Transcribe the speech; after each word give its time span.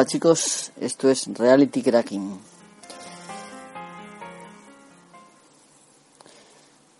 Hola 0.00 0.08
chicos, 0.08 0.72
esto 0.80 1.10
es 1.10 1.26
Reality 1.26 1.82
Cracking. 1.82 2.40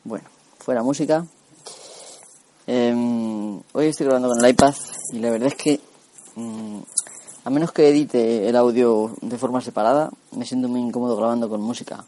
Bueno, 0.04 0.28
fuera 0.58 0.82
música. 0.82 1.24
Em, 2.66 3.58
hoy 3.72 3.86
estoy 3.86 4.04
grabando 4.04 4.28
con 4.28 4.44
el 4.44 4.50
iPad 4.50 4.74
y 5.14 5.18
la 5.18 5.30
verdad 5.30 5.48
es 5.48 5.54
que 5.54 5.80
mm, 6.34 6.80
a 7.44 7.48
menos 7.48 7.72
que 7.72 7.88
edite 7.88 8.46
el 8.46 8.54
audio 8.54 9.16
de 9.22 9.38
forma 9.38 9.62
separada, 9.62 10.10
me 10.32 10.44
siento 10.44 10.68
muy 10.68 10.80
incómodo 10.80 11.16
grabando 11.16 11.48
con 11.48 11.62
música. 11.62 12.04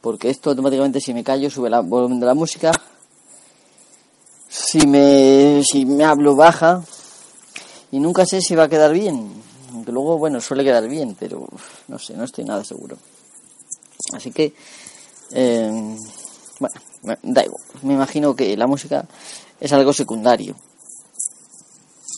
Porque 0.00 0.30
esto 0.30 0.50
automáticamente 0.50 1.00
si 1.00 1.12
me 1.14 1.24
callo 1.24 1.50
sube 1.50 1.68
el 1.68 1.82
volumen 1.82 2.20
de 2.20 2.26
la 2.26 2.34
música. 2.34 2.70
Si 4.48 4.86
me, 4.86 5.64
si 5.68 5.84
me 5.84 6.04
hablo 6.04 6.36
baja. 6.36 6.84
Y 7.90 7.98
nunca 7.98 8.24
sé 8.24 8.40
si 8.40 8.54
va 8.54 8.64
a 8.64 8.68
quedar 8.68 8.92
bien. 8.92 9.37
Aunque 9.70 9.92
luego, 9.92 10.18
bueno, 10.18 10.40
suele 10.40 10.64
quedar 10.64 10.88
bien, 10.88 11.16
pero 11.18 11.46
no 11.88 11.98
sé, 11.98 12.14
no 12.14 12.24
estoy 12.24 12.44
nada 12.44 12.64
seguro. 12.64 12.96
Así 14.12 14.30
que, 14.30 14.54
em, 15.30 15.96
bueno, 16.60 16.80
da 17.22 17.44
igual. 17.44 17.62
Me 17.82 17.94
imagino 17.94 18.34
que 18.34 18.56
la 18.56 18.66
música 18.66 19.06
es 19.60 19.72
algo 19.72 19.92
secundario. 19.92 20.54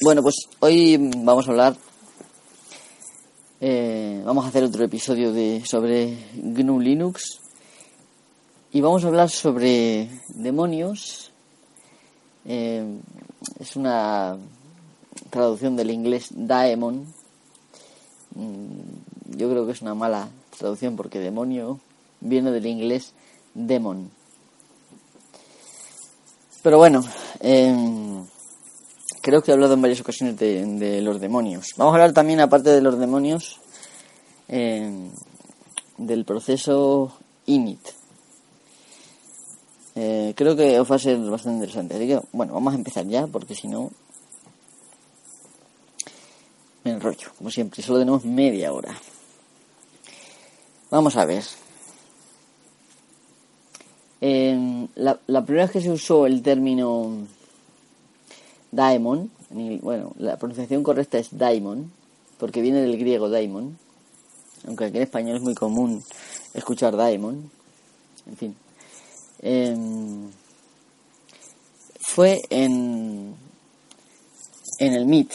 Bueno, 0.03 0.23
pues 0.23 0.37
hoy 0.61 0.97
vamos 1.17 1.47
a 1.47 1.51
hablar 1.51 1.77
eh, 3.63 4.23
vamos 4.25 4.47
a 4.47 4.49
hacer 4.49 4.65
otro 4.65 4.83
episodio 4.83 5.35
de 5.35 5.63
sobre 5.67 6.17
GNU 6.33 6.81
Linux 6.81 7.41
y 8.73 8.81
vamos 8.81 9.05
a 9.05 9.09
hablar 9.09 9.29
sobre 9.29 10.09
demonios. 10.29 11.31
Eh, 12.47 12.83
es 13.59 13.77
una 13.77 14.39
traducción 15.29 15.77
del 15.77 15.91
inglés 15.91 16.29
daemon. 16.31 17.05
Mm, 18.35 19.37
yo 19.37 19.51
creo 19.51 19.67
que 19.67 19.73
es 19.73 19.83
una 19.83 19.95
mala 19.95 20.29
traducción 20.59 20.97
porque 20.97 21.19
demonio 21.19 21.81
viene 22.21 22.51
del 22.51 22.67
inglés 22.67 23.13
demon. 23.55 24.11
Pero 26.63 26.77
bueno, 26.77 27.03
eh, 27.41 27.75
creo 29.23 29.43
que 29.43 29.51
he 29.51 29.55
hablado 29.55 29.75
en 29.75 29.83
varias 29.83 30.01
ocasiones 30.01 30.37
de, 30.37 31.01
los 31.01 31.21
demonios. 31.21 31.69
Vamos 31.77 31.93
a 31.93 31.97
hablar 31.97 32.13
también, 32.13 32.41
aparte 32.41 32.71
de 32.71 32.83
los 32.83 32.99
demonios, 32.99 33.61
eh, 34.49 35.09
del 35.97 36.25
proceso 36.25 37.13
init. 37.47 37.81
Eh, 39.95 40.35
creo 40.37 40.55
que 40.55 40.79
os 40.79 40.91
va 40.91 40.97
a 40.97 40.99
ser 40.99 41.19
bastante 41.19 41.57
interesante. 41.57 41.97
Así 41.97 42.07
que, 42.07 42.21
bueno, 42.33 42.55
vamos 42.55 42.75
a 42.75 42.77
empezar 42.77 43.07
ya, 43.07 43.27
porque 43.27 43.55
si 43.55 43.67
no, 43.69 43.91
me 46.91 46.97
enrollo, 46.97 47.29
como 47.37 47.51
siempre. 47.51 47.83
Solo 47.83 48.01
tenemos 48.01 48.25
media 48.25 48.73
hora. 48.73 48.95
Vamos 50.91 51.17
a 51.17 51.25
ver. 51.25 51.45
La, 54.21 55.19
la 55.27 55.45
primera 55.45 55.65
vez 55.65 55.73
que 55.73 55.81
se 55.81 55.91
usó 55.91 56.27
el 56.27 56.43
término 56.43 57.27
Daemon, 58.71 59.31
bueno, 59.83 60.13
la 60.19 60.37
pronunciación 60.37 60.83
correcta 60.83 61.19
es 61.19 61.37
Daimon, 61.37 61.91
porque 62.39 62.61
viene 62.61 62.81
del 62.81 62.99
griego 62.99 63.31
Daimon, 63.31 63.79
aunque 64.67 64.85
aquí 64.85 64.97
en 64.99 65.03
español 65.05 65.37
es 65.37 65.43
muy 65.43 65.55
común 65.55 66.05
escuchar 66.55 66.97
Daemon, 66.97 67.51
en 68.27 68.37
fin. 68.37 68.57
Em, 69.41 70.31
fue 72.01 72.41
en, 72.51 73.35
en 74.79 74.95
el 74.95 75.07
MIT, 75.07 75.33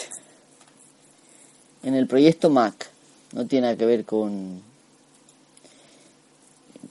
en 1.86 1.94
el 1.94 2.08
proyecto 2.08 2.50
Mac, 2.50 2.90
no 3.34 3.46
tiene 3.46 3.68
nada 3.68 3.78
que 3.78 3.86
ver 3.86 4.06
con, 4.06 4.60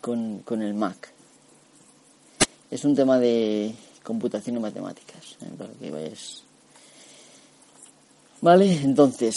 con, 0.00 0.38
con 0.38 0.62
el 0.62 0.72
Mac. 0.72 1.12
Es 2.70 2.84
un 2.84 2.94
tema 2.94 3.18
de 3.18 3.74
computación 4.04 4.56
y 4.56 4.60
matemáticas, 4.60 5.36
¿eh? 5.42 5.68
que 5.80 5.90
vayas. 5.90 6.44
Vale, 8.40 8.72
entonces, 8.82 9.36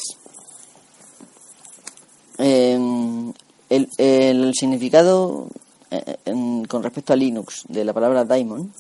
em, 2.38 3.34
el, 3.70 3.90
el, 3.98 4.54
significado 4.54 5.48
eh, 5.90 6.66
con 6.68 6.84
respecto 6.84 7.14
a 7.14 7.16
Linux 7.16 7.64
de 7.68 7.84
la 7.84 7.94
palabra 7.94 8.26
daemon 8.26 8.72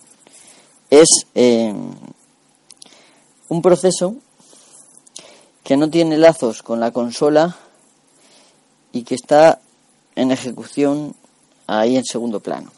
es 0.91 1.07
em, 1.33 1.91
un 3.49 3.61
proceso 3.63 4.17
que 5.67 5.75
no 5.75 5.89
tiene 5.89 6.17
lazos 6.17 6.63
con 6.63 6.79
la 6.79 6.91
consola 6.91 7.57
y 8.93 9.03
que 9.03 9.15
está 9.15 9.59
en 10.15 10.31
ejecución 10.31 11.13
ahí 11.67 11.97
en 11.97 12.05
segundo 12.05 12.39
plano. 12.39 12.71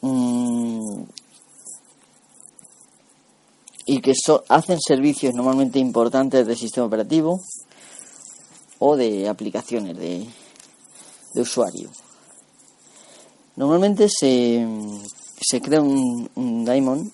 Mm, 0.00 1.02
y 3.86 4.00
que 4.00 4.12
hacen 4.48 4.80
servicios 4.80 5.32
normalmente 5.34 5.78
importantes 5.78 6.44
del 6.44 6.56
sistema 6.56 6.88
operativo 6.88 7.40
o 8.80 8.96
de 8.96 9.28
aplicaciones 9.28 9.96
de, 9.96 10.26
de 11.32 11.40
usuario. 11.40 11.92
Normalmente 13.54 14.08
se, 14.08 14.66
se 15.40 15.60
crea 15.60 15.80
un, 15.80 16.28
un 16.34 16.64
daemon 16.64 17.12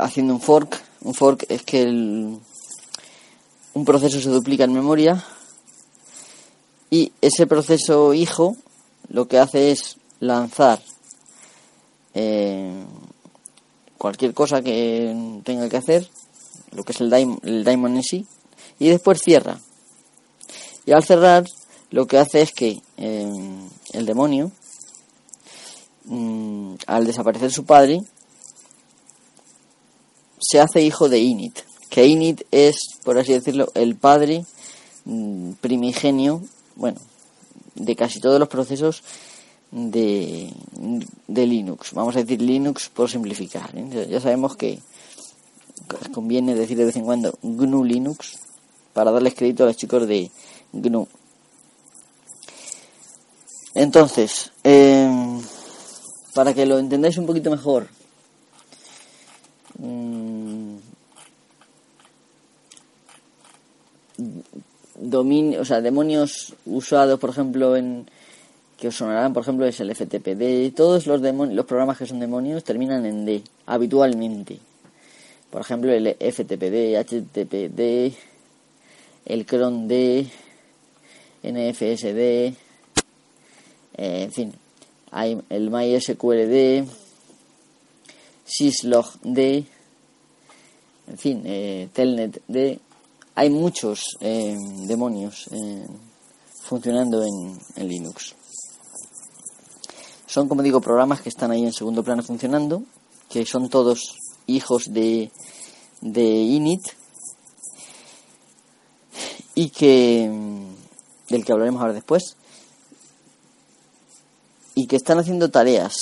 haciendo 0.00 0.34
un 0.34 0.40
fork. 0.40 0.80
Un 1.02 1.14
fork 1.14 1.46
es 1.48 1.62
que 1.62 1.82
el, 1.82 2.38
un 3.74 3.84
proceso 3.84 4.20
se 4.20 4.30
duplica 4.30 4.64
en 4.64 4.72
memoria 4.72 5.24
y 6.90 7.12
ese 7.20 7.46
proceso 7.46 8.14
hijo 8.14 8.56
lo 9.08 9.26
que 9.26 9.38
hace 9.38 9.72
es 9.72 9.96
lanzar 10.20 10.80
eh, 12.14 12.84
cualquier 13.98 14.32
cosa 14.32 14.62
que 14.62 15.40
tenga 15.44 15.68
que 15.68 15.76
hacer, 15.76 16.08
lo 16.72 16.84
que 16.84 16.92
es 16.92 17.00
el, 17.00 17.10
daimon, 17.10 17.40
el 17.42 17.64
daemon 17.64 17.96
en 17.96 18.02
sí, 18.02 18.26
y 18.78 18.88
después 18.88 19.20
cierra. 19.20 19.58
Y 20.86 20.92
al 20.92 21.04
cerrar, 21.04 21.44
lo 21.90 22.06
que 22.06 22.18
hace 22.18 22.42
es 22.42 22.52
que 22.52 22.80
eh, 22.96 23.32
el 23.92 24.06
demonio, 24.06 24.52
mm, 26.04 26.74
al 26.86 27.06
desaparecer 27.06 27.50
su 27.50 27.64
padre, 27.64 28.00
se 30.46 30.60
hace 30.60 30.82
hijo 30.82 31.08
de 31.08 31.20
Init, 31.20 31.60
que 31.88 32.06
Init 32.06 32.42
es, 32.50 32.76
por 33.02 33.18
así 33.18 33.32
decirlo, 33.32 33.70
el 33.74 33.96
padre 33.96 34.44
mm, 35.04 35.52
primigenio, 35.52 36.42
bueno, 36.76 37.00
de 37.74 37.96
casi 37.96 38.20
todos 38.20 38.38
los 38.38 38.48
procesos 38.48 39.02
de, 39.70 40.52
de 41.26 41.46
Linux. 41.46 41.92
Vamos 41.92 42.16
a 42.16 42.20
decir 42.20 42.40
Linux 42.40 42.88
por 42.88 43.10
simplificar. 43.10 43.70
¿eh? 43.74 44.06
Ya 44.10 44.20
sabemos 44.20 44.56
que 44.56 44.80
conviene 46.12 46.54
decir 46.54 46.76
de 46.76 46.84
vez 46.84 46.96
en 46.96 47.04
cuando 47.04 47.36
GNU 47.42 47.84
Linux 47.84 48.38
para 48.92 49.10
darles 49.10 49.34
crédito 49.34 49.64
a 49.64 49.66
los 49.66 49.76
chicos 49.76 50.06
de 50.06 50.30
GNU. 50.72 51.08
Entonces, 53.74 54.52
em, 54.62 55.40
para 56.34 56.54
que 56.54 56.66
lo 56.66 56.78
entendáis 56.78 57.18
un 57.18 57.26
poquito 57.26 57.50
mejor, 57.50 57.88
dominio, 64.96 65.60
o 65.60 65.64
sea, 65.64 65.80
demonios 65.80 66.54
usados, 66.66 67.18
por 67.18 67.30
ejemplo, 67.30 67.76
en, 67.76 68.06
que 68.78 68.88
os 68.88 68.96
sonarán, 68.96 69.32
por 69.32 69.42
ejemplo, 69.42 69.66
es 69.66 69.80
el 69.80 69.94
FTPD. 69.94 70.74
Todos 70.74 71.06
los, 71.06 71.20
los 71.20 71.66
programas 71.66 71.98
que 71.98 72.06
son 72.06 72.20
demonios 72.20 72.64
terminan 72.64 73.06
en 73.06 73.24
D, 73.24 73.42
habitualmente. 73.66 74.58
Por 75.50 75.60
ejemplo, 75.60 75.92
el 75.92 76.16
FTPD, 76.18 76.96
HTTPD, 76.98 78.12
el 79.26 79.46
cron 79.46 79.88
D, 79.88 80.26
NFSD, 81.42 82.54
eh, 83.96 84.24
en 84.24 84.32
fin, 84.32 84.52
hay 85.12 85.40
el 85.48 85.70
MySQLD, 85.70 86.86
syslogd, 88.44 89.38
en 91.06 91.18
fin, 91.18 91.42
eh, 91.46 91.88
telnetd. 91.92 92.80
Hay 93.34 93.50
muchos 93.50 94.16
eh, 94.20 94.56
demonios 94.86 95.50
funcionando 96.62 97.22
en 97.24 97.88
Linux. 97.88 98.34
Son, 100.34 100.48
como 100.48 100.62
digo, 100.62 100.80
programas 100.80 101.20
que 101.20 101.28
están 101.28 101.52
ahí 101.52 101.64
en 101.64 101.72
segundo 101.72 102.02
plano 102.02 102.22
funcionando, 102.22 102.82
que 103.28 103.46
son 103.46 103.68
todos 103.68 104.18
hijos 104.48 104.92
de, 104.92 105.30
de 106.00 106.24
init 106.24 106.82
y 109.54 109.70
que 109.70 110.28
del 111.28 111.44
que 111.44 111.52
hablaremos 111.52 111.80
ahora 111.80 111.92
después 111.92 112.36
y 114.74 114.88
que 114.88 114.96
están 114.96 115.20
haciendo 115.20 115.50
tareas 115.50 115.94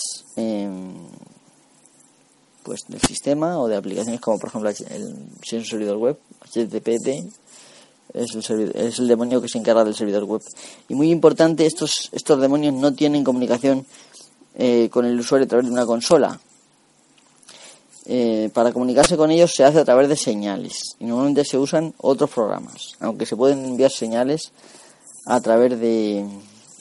pues 2.63 2.83
del 2.89 3.01
sistema 3.01 3.59
o 3.59 3.69
de 3.69 3.77
aplicaciones 3.77 4.21
como 4.21 4.39
por 4.39 4.49
ejemplo 4.49 4.71
el 4.71 5.67
servidor 5.67 5.97
web 5.97 6.19
HTTPD 6.41 7.29
es 8.15 8.51
el, 8.51 8.73
es 8.75 8.99
el 8.99 9.09
demonio 9.09 9.41
que 9.41 9.49
se 9.49 9.59
encarga 9.59 9.85
del 9.85 9.95
servidor 9.95 10.25
web. 10.25 10.43
Y 10.89 10.95
muy 10.95 11.11
importante, 11.11 11.67
estos, 11.67 12.11
estos 12.13 12.41
demonios 12.41 12.75
no 12.75 12.93
tienen 12.93 13.25
comunicación 13.25 13.87
eh, 14.55 14.89
con 14.91 15.07
el 15.07 15.19
usuario 15.19 15.47
a 15.47 15.49
través 15.49 15.67
de 15.67 15.73
una 15.73 15.87
consola. 15.87 16.39
Eh, 18.05 18.51
para 18.53 18.73
comunicarse 18.73 19.17
con 19.17 19.31
ellos 19.31 19.53
se 19.55 19.63
hace 19.63 19.79
a 19.79 19.85
través 19.85 20.09
de 20.09 20.17
señales 20.17 20.97
y 20.99 21.05
normalmente 21.05 21.45
se 21.45 21.57
usan 21.57 21.95
otros 21.99 22.31
programas, 22.31 22.97
aunque 22.99 23.27
se 23.27 23.37
pueden 23.37 23.65
enviar 23.65 23.93
señales 23.93 24.51
a 25.25 25.41
través 25.41 25.79
de 25.79 26.27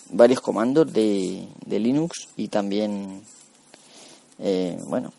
varios 0.09 0.41
comandos 0.41 0.91
de, 0.91 1.47
de 1.63 1.79
Linux 1.79 2.27
y 2.35 2.47
también, 2.47 3.21
eh, 4.39 4.79
bueno, 4.87 5.13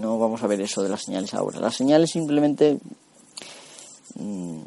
no 0.00 0.18
vamos 0.18 0.42
a 0.42 0.46
ver 0.46 0.60
eso 0.60 0.82
de 0.82 0.88
las 0.88 1.02
señales 1.02 1.34
ahora. 1.34 1.60
Las 1.60 1.76
señales 1.76 2.10
simplemente 2.10 2.78
mm, 4.14 4.60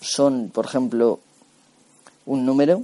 son, 0.00 0.50
por 0.50 0.66
ejemplo, 0.66 1.20
un 2.26 2.46
número 2.46 2.82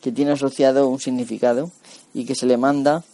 que 0.00 0.12
tiene 0.12 0.32
asociado 0.32 0.88
un 0.88 1.00
significado 1.00 1.70
y 2.14 2.24
que 2.24 2.34
se 2.34 2.46
le 2.46 2.56
manda 2.56 3.04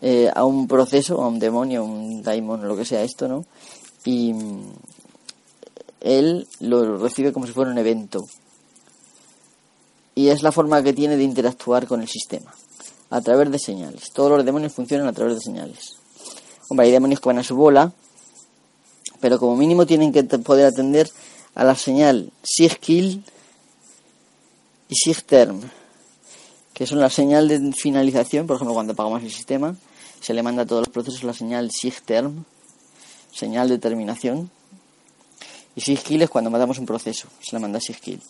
eh, 0.00 0.30
a 0.34 0.44
un 0.44 0.68
proceso, 0.68 1.22
a 1.22 1.28
un 1.28 1.38
demonio, 1.38 1.80
a 1.80 1.84
un 1.84 2.22
daimon, 2.22 2.66
lo 2.66 2.76
que 2.76 2.84
sea 2.84 3.02
esto, 3.02 3.28
¿no? 3.28 3.44
Y 4.04 4.32
mm, 4.32 4.72
él 6.00 6.46
lo 6.60 6.98
recibe 6.98 7.32
como 7.32 7.46
si 7.46 7.52
fuera 7.52 7.70
un 7.70 7.78
evento. 7.78 8.20
Y 10.14 10.28
es 10.28 10.42
la 10.42 10.52
forma 10.52 10.82
que 10.82 10.92
tiene 10.92 11.16
de 11.16 11.24
interactuar 11.24 11.86
con 11.86 12.00
el 12.00 12.08
sistema, 12.08 12.54
a 13.10 13.20
través 13.20 13.50
de 13.50 13.58
señales. 13.58 14.12
Todos 14.12 14.32
los 14.32 14.44
demonios 14.44 14.72
funcionan 14.72 15.08
a 15.08 15.12
través 15.12 15.36
de 15.36 15.40
señales. 15.40 16.03
Hombre, 16.74 16.86
hay 16.86 16.92
demonios 16.92 17.20
que 17.20 17.28
van 17.28 17.38
a 17.38 17.44
su 17.44 17.54
bola, 17.54 17.92
pero 19.20 19.38
como 19.38 19.54
mínimo 19.54 19.86
tienen 19.86 20.12
que 20.12 20.24
poder 20.24 20.66
atender 20.66 21.08
a 21.54 21.62
la 21.62 21.76
señal 21.76 22.32
SIGKILL 22.42 23.22
y 24.88 24.94
SIGTERM, 24.96 25.60
que 26.72 26.84
son 26.84 26.98
la 26.98 27.10
señal 27.10 27.46
de 27.46 27.72
finalización, 27.74 28.48
por 28.48 28.56
ejemplo, 28.56 28.74
cuando 28.74 28.92
apagamos 28.92 29.22
el 29.22 29.30
sistema, 29.30 29.76
se 30.20 30.34
le 30.34 30.42
manda 30.42 30.62
a 30.62 30.66
todos 30.66 30.80
los 30.80 30.88
procesos 30.88 31.22
la 31.22 31.32
señal 31.32 31.70
SIGTERM, 31.70 32.44
señal 33.30 33.68
de 33.68 33.78
terminación, 33.78 34.50
y 35.76 35.80
SIGKILL 35.80 36.22
es 36.22 36.28
cuando 36.28 36.50
matamos 36.50 36.80
un 36.80 36.86
proceso, 36.86 37.28
se 37.40 37.54
le 37.54 37.60
manda 37.60 37.78
SIGKILL. 37.78 38.20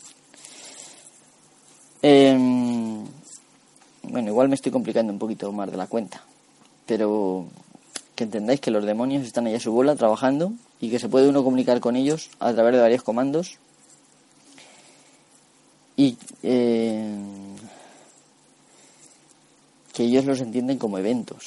Em, 2.02 3.06
bueno, 4.02 4.29
igual 4.29 4.50
me 4.50 4.55
estoy 4.55 4.70
complicando 4.70 5.14
un 5.14 5.19
poquito 5.19 5.50
más 5.50 5.70
de 5.70 5.79
la 5.79 5.87
cuenta, 5.87 6.23
pero 6.85 7.49
que 8.14 8.25
entendáis 8.25 8.61
que 8.61 8.70
los 8.70 8.84
demonios 8.84 9.25
están 9.25 9.46
ahí 9.46 9.55
a 9.55 9.61
su 9.61 9.72
bola 9.72 9.96
trabajando 9.96 10.52
y 10.81 10.90
que 10.90 10.99
se 10.99 11.08
puede 11.08 11.28
uno 11.28 11.43
comunicar 11.43 11.81
con 11.81 11.96
ellos 11.96 12.31
a 12.38 12.52
través 12.52 12.75
de 12.75 12.81
varios 12.81 13.02
comandos 13.02 13.58
y 15.96 16.16
eh, 16.43 17.14
que 19.93 20.05
ellos 20.05 20.25
los 20.25 20.40
entienden 20.40 20.78
como 20.78 20.99
eventos. 20.99 21.44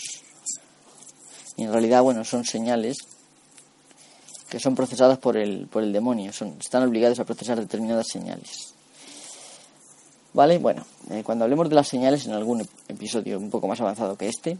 Y 1.56 1.64
en 1.64 1.72
realidad, 1.72 2.04
bueno, 2.04 2.24
son 2.24 2.46
señales 2.46 2.98
que 4.50 4.60
son 4.60 4.76
procesadas 4.76 5.18
por 5.18 5.36
el, 5.36 5.68
por 5.68 5.84
el 5.84 5.92
demonio, 5.92 6.32
son, 6.32 6.56
están 6.60 6.84
obligados 6.84 7.20
a 7.20 7.26
procesar 7.26 7.60
determinadas 7.60 8.08
señales. 8.08 8.74
¿Vale? 10.34 10.58
Bueno, 10.60 10.86
eh, 11.10 11.24
cuando 11.26 11.44
hablemos 11.44 11.68
de 11.68 11.76
las 11.76 11.88
señales 11.88 12.26
en 12.26 12.34
algún 12.34 12.66
episodio 12.88 13.40
un 13.40 13.50
poco 13.50 13.68
más 13.68 13.82
avanzado 13.82 14.18
que 14.18 14.28
este, 14.28 14.58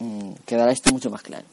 Mm, 0.00 0.32
quedará 0.46 0.72
esto 0.72 0.90
mucho 0.92 1.10
más 1.10 1.22
claro. 1.22 1.44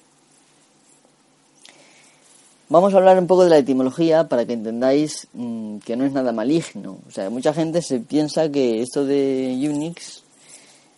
Vamos 2.69 2.93
a 2.93 2.97
hablar 2.97 3.17
un 3.17 3.27
poco 3.27 3.43
de 3.43 3.49
la 3.49 3.57
etimología 3.59 4.27
para 4.27 4.45
que 4.45 4.53
entendáis 4.53 5.27
mm, 5.33 5.77
que 5.77 5.95
no 5.95 6.05
es 6.05 6.11
nada 6.11 6.31
maligno. 6.31 6.97
O 7.07 7.11
sea, 7.11 7.29
mucha 7.29 7.53
gente 7.53 7.81
se 7.81 7.99
piensa 7.99 8.49
que 8.49 8.81
esto 8.81 9.05
de 9.05 9.55
Unix 9.69 10.23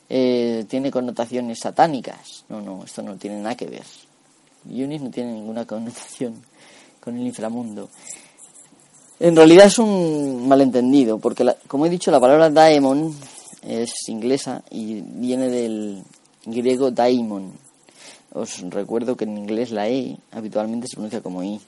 eh, 0.10 0.66
tiene 0.68 0.90
connotaciones 0.90 1.60
satánicas. 1.60 2.46
No, 2.50 2.62
no, 2.62 2.84
esto 2.84 3.04
no 3.04 3.16
tiene 3.18 3.38
nada 3.38 3.56
que 3.56 3.68
ver. 3.68 3.84
Unix 4.66 5.02
no 5.02 5.12
tiene 5.12 5.34
ninguna 5.34 5.66
connotación 5.66 6.42
con 7.00 7.18
el 7.18 7.26
inframundo. 7.26 7.90
En 9.20 9.36
realidad 9.36 9.66
es 9.66 9.78
un 9.80 10.48
malentendido, 10.48 11.20
porque 11.20 11.46
como 11.68 11.86
he 11.86 11.90
dicho, 11.90 12.10
la 12.10 12.20
palabra 12.20 12.50
daemon 12.50 13.14
es 13.62 13.92
inglesa 14.08 14.64
y 14.72 15.02
viene 15.02 15.50
del, 15.50 16.02
griego 16.52 16.92
daimon. 16.92 17.52
Os 18.34 18.62
recuerdo 18.70 19.18
que 19.18 19.26
en 19.26 19.38
inglés 19.38 19.72
la 19.72 19.90
E 19.90 20.18
habitualmente 20.32 20.88
se 20.88 20.96
pronuncia 20.96 21.22
como 21.22 21.44
I. 21.44 21.60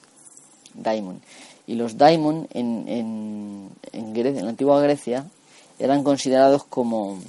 Daimon. 0.74 1.22
Y 1.68 1.75
los 1.75 1.98
daimon 1.98 2.48
en, 2.51 2.88
en, 2.88 3.69
en, 3.92 4.13
Grecia, 4.13 4.39
en 4.39 4.45
la 4.45 4.51
antigua 4.51 4.81
Grecia 4.81 5.25
eran 5.80 6.04
considerados 6.04 6.63
como, 6.66 7.19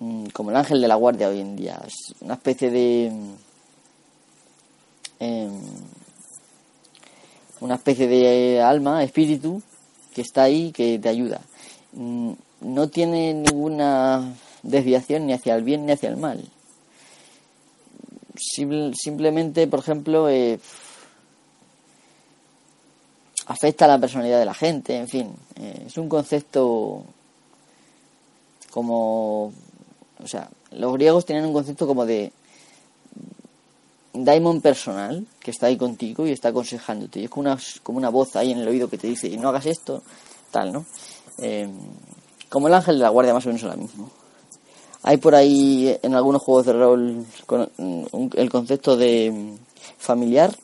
mm, 0.00 0.26
como 0.26 0.50
el 0.50 0.56
ángel 0.56 0.80
de 0.80 0.88
la 0.88 0.96
guardia 0.96 1.28
hoy 1.28 1.40
en 1.40 1.56
día. 1.56 1.80
Es 1.86 2.14
una 2.20 2.34
especie 2.34 2.70
de. 2.70 3.12
Em, 5.18 5.60
una 7.60 7.74
especie 7.74 8.08
de 8.08 8.60
alma, 8.62 9.04
espíritu, 9.04 9.62
que 10.14 10.22
está 10.22 10.44
ahí, 10.44 10.72
que 10.72 10.98
te 10.98 11.08
ayuda. 11.08 11.42
Mm, 11.92 12.32
no 12.62 12.88
tiene 12.88 13.34
ninguna 13.34 14.34
desviación 14.62 15.26
ni 15.26 15.32
hacia 15.32 15.54
el 15.54 15.62
bien 15.62 15.86
ni 15.86 15.92
hacia 15.92 16.08
el 16.08 16.16
mal. 16.16 16.44
simplemente, 18.36 19.66
por 19.66 19.80
ejemplo, 19.80 20.28
eh, 20.28 20.58
afecta 23.46 23.84
a 23.84 23.88
la 23.88 23.98
personalidad 23.98 24.38
de 24.38 24.44
la 24.44 24.54
gente, 24.54 24.96
en 24.96 25.08
fin, 25.08 25.34
eh, 25.56 25.84
es 25.86 25.98
un 25.98 26.08
concepto 26.08 27.04
como, 28.70 29.52
o 30.22 30.26
sea, 30.26 30.48
los 30.70 30.92
griegos 30.92 31.26
tenían 31.26 31.46
un 31.46 31.52
concepto 31.52 31.86
como 31.86 32.06
de 32.06 32.32
daimon 34.12 34.60
personal 34.60 35.26
que 35.40 35.50
está 35.50 35.66
ahí 35.66 35.76
contigo 35.76 36.26
y 36.26 36.32
está 36.32 36.48
aconsejándote. 36.48 37.20
Y 37.20 37.24
es 37.24 37.30
como 37.30 37.42
una, 37.42 37.58
como 37.82 37.98
una 37.98 38.08
voz 38.08 38.36
ahí 38.36 38.52
en 38.52 38.58
el 38.58 38.68
oído 38.68 38.88
que 38.88 38.98
te 38.98 39.06
dice, 39.06 39.36
no 39.36 39.48
hagas 39.48 39.66
esto, 39.66 40.02
tal, 40.50 40.72
¿no? 40.72 40.86
Eh, 41.38 41.68
como 42.48 42.68
el 42.68 42.74
ángel 42.74 42.98
de 42.98 43.02
la 43.02 43.10
guardia, 43.10 43.34
más 43.34 43.46
o 43.46 43.48
menos 43.48 43.62
lo 43.62 43.76
mismo. 43.76 44.10
Hay 45.02 45.16
por 45.16 45.34
ahí 45.34 45.98
en 46.02 46.14
algunos 46.14 46.42
juegos 46.42 46.66
de 46.66 46.72
rol 46.74 47.26
el 48.34 48.50
concepto 48.50 48.96
de 48.96 49.56
familiar, 49.98 50.54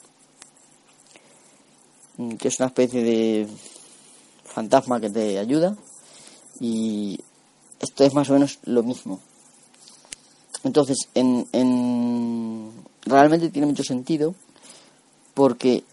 que 2.38 2.48
es 2.48 2.58
una 2.58 2.66
especie 2.66 3.02
de 3.02 3.48
fantasma 4.44 5.00
que 5.00 5.10
te 5.10 5.38
ayuda. 5.38 5.76
Y 6.60 7.18
esto 7.80 8.04
es 8.04 8.14
más 8.14 8.28
o 8.30 8.34
menos 8.34 8.58
lo 8.64 8.82
mismo. 8.82 9.20
Entonces, 10.64 11.08
en, 11.14 11.46
en, 11.52 12.72
realmente 13.02 13.50
tiene 13.50 13.66
mucho 13.66 13.84
sentido 13.84 14.34
porque 15.34 15.84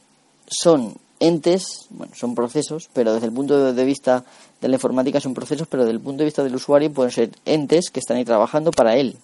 son 0.47 0.97
entes, 1.23 1.87
bueno, 1.89 2.13
son 2.15 2.35
procesos, 2.35 2.89
pero 2.91 3.13
desde 3.13 3.27
el 3.27 3.33
punto 3.33 3.73
de 3.73 3.85
vista 3.85 4.25
de 4.59 4.67
la 4.67 4.75
informática 4.75 5.21
son 5.21 5.33
procesos, 5.33 5.67
pero 5.69 5.83
desde 5.83 5.95
el 5.95 6.01
punto 6.01 6.19
de 6.19 6.25
vista 6.25 6.43
del 6.43 6.55
usuario 6.55 6.91
pueden 6.91 7.11
ser 7.11 7.31
entes 7.45 7.89
que 7.91 8.01
están 8.01 8.17
ahí 8.17 8.25
trabajando 8.25 8.71
para 8.71 8.97
él 8.97 9.17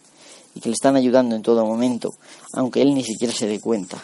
y 0.55 0.61
que 0.61 0.69
le 0.69 0.73
están 0.73 0.95
ayudando 0.95 1.35
en 1.35 1.41
todo 1.41 1.65
momento, 1.65 2.11
aunque 2.53 2.81
él 2.81 2.93
ni 2.93 3.03
siquiera 3.03 3.33
se 3.33 3.47
dé 3.47 3.59
cuenta, 3.59 3.97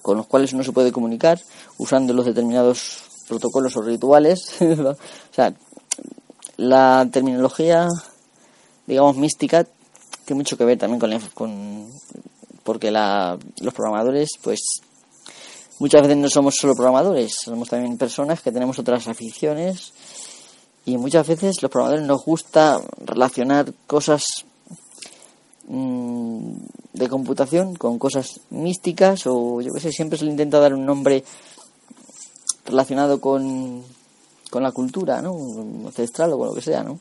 con 0.00 0.16
los 0.16 0.26
cuales 0.26 0.54
uno 0.54 0.64
se 0.64 0.72
puede 0.72 0.90
comunicar 0.90 1.38
usando 1.76 2.14
los 2.14 2.24
determinados 2.24 3.02
protocolos 3.28 3.76
o 3.76 3.82
rituales. 3.82 4.56
o 4.60 4.96
sea, 5.34 5.54
la 6.56 7.06
terminología, 7.12 7.86
digamos, 8.86 9.16
mística 9.16 9.66
tiene 10.24 10.38
mucho 10.38 10.56
que 10.56 10.64
ver 10.64 10.78
también 10.78 10.98
con, 10.98 11.10
con 11.34 11.90
porque 12.64 12.90
la, 12.90 13.38
los 13.60 13.74
programadores, 13.74 14.30
pues 14.42 14.60
muchas 15.80 16.02
veces 16.02 16.18
no 16.18 16.28
somos 16.28 16.54
solo 16.56 16.76
programadores, 16.76 17.34
somos 17.42 17.68
también 17.68 17.98
personas 17.98 18.42
que 18.42 18.52
tenemos 18.52 18.78
otras 18.78 19.08
aficiones 19.08 19.92
y 20.84 20.96
muchas 20.98 21.26
veces 21.26 21.62
los 21.62 21.70
programadores 21.70 22.06
nos 22.06 22.22
gusta 22.22 22.80
relacionar 23.04 23.72
cosas 23.86 24.24
mm, 25.66 26.52
de 26.92 27.08
computación 27.08 27.74
con 27.74 27.98
cosas 27.98 28.40
místicas 28.50 29.26
o 29.26 29.62
yo 29.62 29.72
qué 29.72 29.80
sé, 29.80 29.90
siempre 29.90 30.18
se 30.18 30.26
le 30.26 30.32
intenta 30.32 30.60
dar 30.60 30.74
un 30.74 30.84
nombre 30.84 31.24
relacionado 32.66 33.18
con, 33.18 33.82
con 34.50 34.62
la 34.62 34.72
cultura, 34.72 35.22
¿no? 35.22 35.34
Ancestral 35.86 36.34
o 36.34 36.44
lo 36.44 36.54
que 36.54 36.62
sea, 36.62 36.84
¿no? 36.84 37.00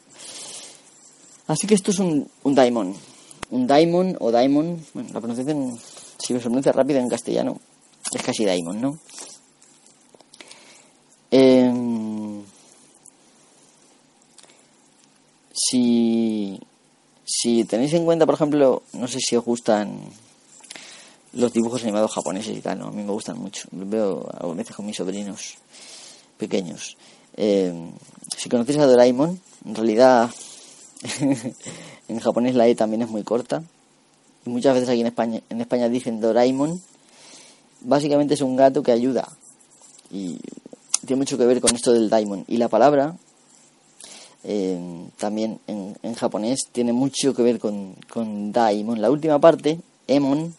Así 1.47 1.67
que 1.67 1.75
esto 1.75 1.91
es 1.91 1.99
un, 1.99 2.29
un 2.43 2.55
daimon. 2.55 2.95
Un 3.51 3.67
daimon 3.67 4.15
o 4.21 4.31
daimon, 4.31 4.85
bueno, 4.93 5.09
la 5.11 5.19
pronunciación, 5.19 5.77
si 6.17 6.33
se 6.33 6.39
pronuncia 6.39 6.71
rápido 6.71 6.99
en 6.99 7.09
castellano, 7.09 7.59
es 8.17 8.23
casi 8.23 8.45
Daimon, 8.45 8.81
¿no? 8.81 8.99
Em, 11.31 12.43
si, 15.53 16.59
si 17.23 17.63
tenéis 17.65 17.93
en 17.93 18.05
cuenta, 18.05 18.25
por 18.25 18.35
ejemplo, 18.35 18.83
no 18.93 19.07
sé 19.07 19.19
si 19.19 19.35
os 19.35 19.45
gustan 19.45 19.99
los 21.33 21.53
dibujos 21.53 21.83
animados 21.83 22.11
japoneses 22.11 22.57
y 22.57 22.61
tal, 22.61 22.79
¿no? 22.79 22.87
A 22.87 22.91
mí 22.91 23.03
me 23.03 23.11
gustan 23.11 23.37
mucho. 23.37 23.67
Los 23.71 23.89
veo 23.89 24.27
a 24.33 24.47
veces 24.53 24.75
con 24.75 24.85
mis 24.85 24.97
sobrinos 24.97 25.55
pequeños. 26.37 26.97
Eh, 27.37 27.73
si 28.35 28.49
conocéis 28.49 28.79
a 28.79 28.87
Doraemon, 28.87 29.39
en 29.65 29.75
realidad 29.75 30.31
en 32.07 32.19
japonés 32.19 32.55
la 32.55 32.67
E 32.67 32.75
también 32.75 33.03
es 33.03 33.09
muy 33.09 33.23
corta. 33.23 33.63
Y 34.45 34.49
muchas 34.49 34.73
veces 34.73 34.89
aquí 34.89 35.01
en 35.01 35.07
España, 35.07 35.41
en 35.49 35.61
España 35.61 35.89
dicen 35.89 36.19
Doraemon. 36.19 36.81
Básicamente 37.81 38.33
es 38.33 38.41
un 38.41 38.55
gato 38.55 38.83
que 38.83 38.91
ayuda. 38.91 39.27
Y 40.11 40.39
tiene 41.05 41.19
mucho 41.19 41.37
que 41.37 41.45
ver 41.45 41.61
con 41.61 41.75
esto 41.75 41.93
del 41.93 42.09
daimon. 42.09 42.45
Y 42.47 42.57
la 42.57 42.67
palabra 42.67 43.15
eh, 44.43 44.79
también 45.17 45.59
en, 45.67 46.13
japonés 46.15 46.59
tiene 46.71 46.93
mucho 46.93 47.33
que 47.33 47.41
ver 47.41 47.59
con, 47.59 47.95
con 48.09 48.51
daimon. 48.51 49.01
La 49.01 49.11
última 49.11 49.39
parte, 49.39 49.79
emon, 50.07 50.53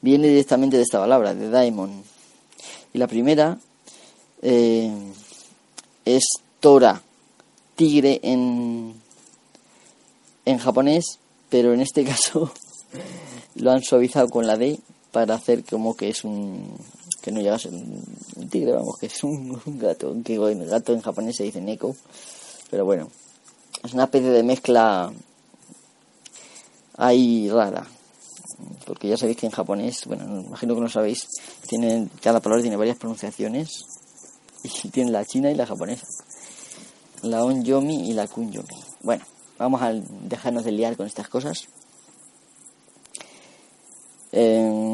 viene 0.00 0.28
directamente 0.28 0.76
de 0.76 0.82
esta 0.82 0.98
palabra, 0.98 1.34
de 1.34 1.48
daimon. 1.48 2.02
Y 2.92 2.98
la 2.98 3.06
primera 3.06 3.58
eh, 4.42 4.92
es 6.04 6.24
tora, 6.60 7.02
tigre 7.76 8.20
en, 8.22 8.94
en 10.44 10.58
japonés, 10.58 11.18
pero 11.48 11.72
en 11.72 11.80
este 11.80 12.04
caso 12.06 12.52
lo 13.54 13.70
han 13.70 13.82
suavizado 13.82 14.28
con 14.28 14.46
la 14.46 14.56
D 14.56 14.78
para 15.12 15.34
hacer 15.34 15.64
como 15.64 15.96
que 15.96 16.08
es 16.08 16.24
un 16.24 16.76
que 17.20 17.30
no 17.30 17.40
llega 17.40 17.54
a 17.54 17.58
ser 17.58 17.72
un 17.72 18.48
tigre, 18.48 18.72
vamos, 18.72 18.98
que 18.98 19.06
es 19.06 19.22
un, 19.24 19.60
gato, 19.78 20.14
que 20.24 20.34
el 20.36 20.66
gato 20.66 20.92
en 20.92 21.02
japonés 21.02 21.36
se 21.36 21.44
dice 21.44 21.60
neko, 21.60 21.94
pero 22.70 22.84
bueno, 22.84 23.10
es 23.82 23.92
una 23.92 24.04
especie 24.04 24.30
de 24.30 24.42
mezcla 24.42 25.12
ahí 26.96 27.50
rara, 27.50 27.86
porque 28.86 29.08
ya 29.08 29.16
sabéis 29.16 29.38
que 29.38 29.46
en 29.46 29.52
japonés, 29.52 30.06
bueno, 30.06 30.42
imagino 30.46 30.74
que 30.74 30.80
no 30.80 30.88
sabéis, 30.88 31.26
tiene, 31.68 32.08
cada 32.22 32.40
palabra 32.40 32.62
tiene 32.62 32.76
varias 32.76 32.96
pronunciaciones 32.96 33.84
y 34.62 34.88
tiene 34.88 35.10
la 35.10 35.24
china 35.24 35.50
y 35.50 35.54
la 35.54 35.66
japonesa, 35.66 36.06
la 37.22 37.44
onyomi 37.44 38.10
y 38.10 38.14
la 38.14 38.26
kunyomi. 38.26 38.82
Bueno, 39.02 39.24
vamos 39.58 39.82
a 39.82 39.92
dejarnos 39.92 40.64
de 40.64 40.72
liar 40.72 40.96
con 40.96 41.06
estas 41.06 41.28
cosas. 41.28 41.68
Eh, 44.32 44.89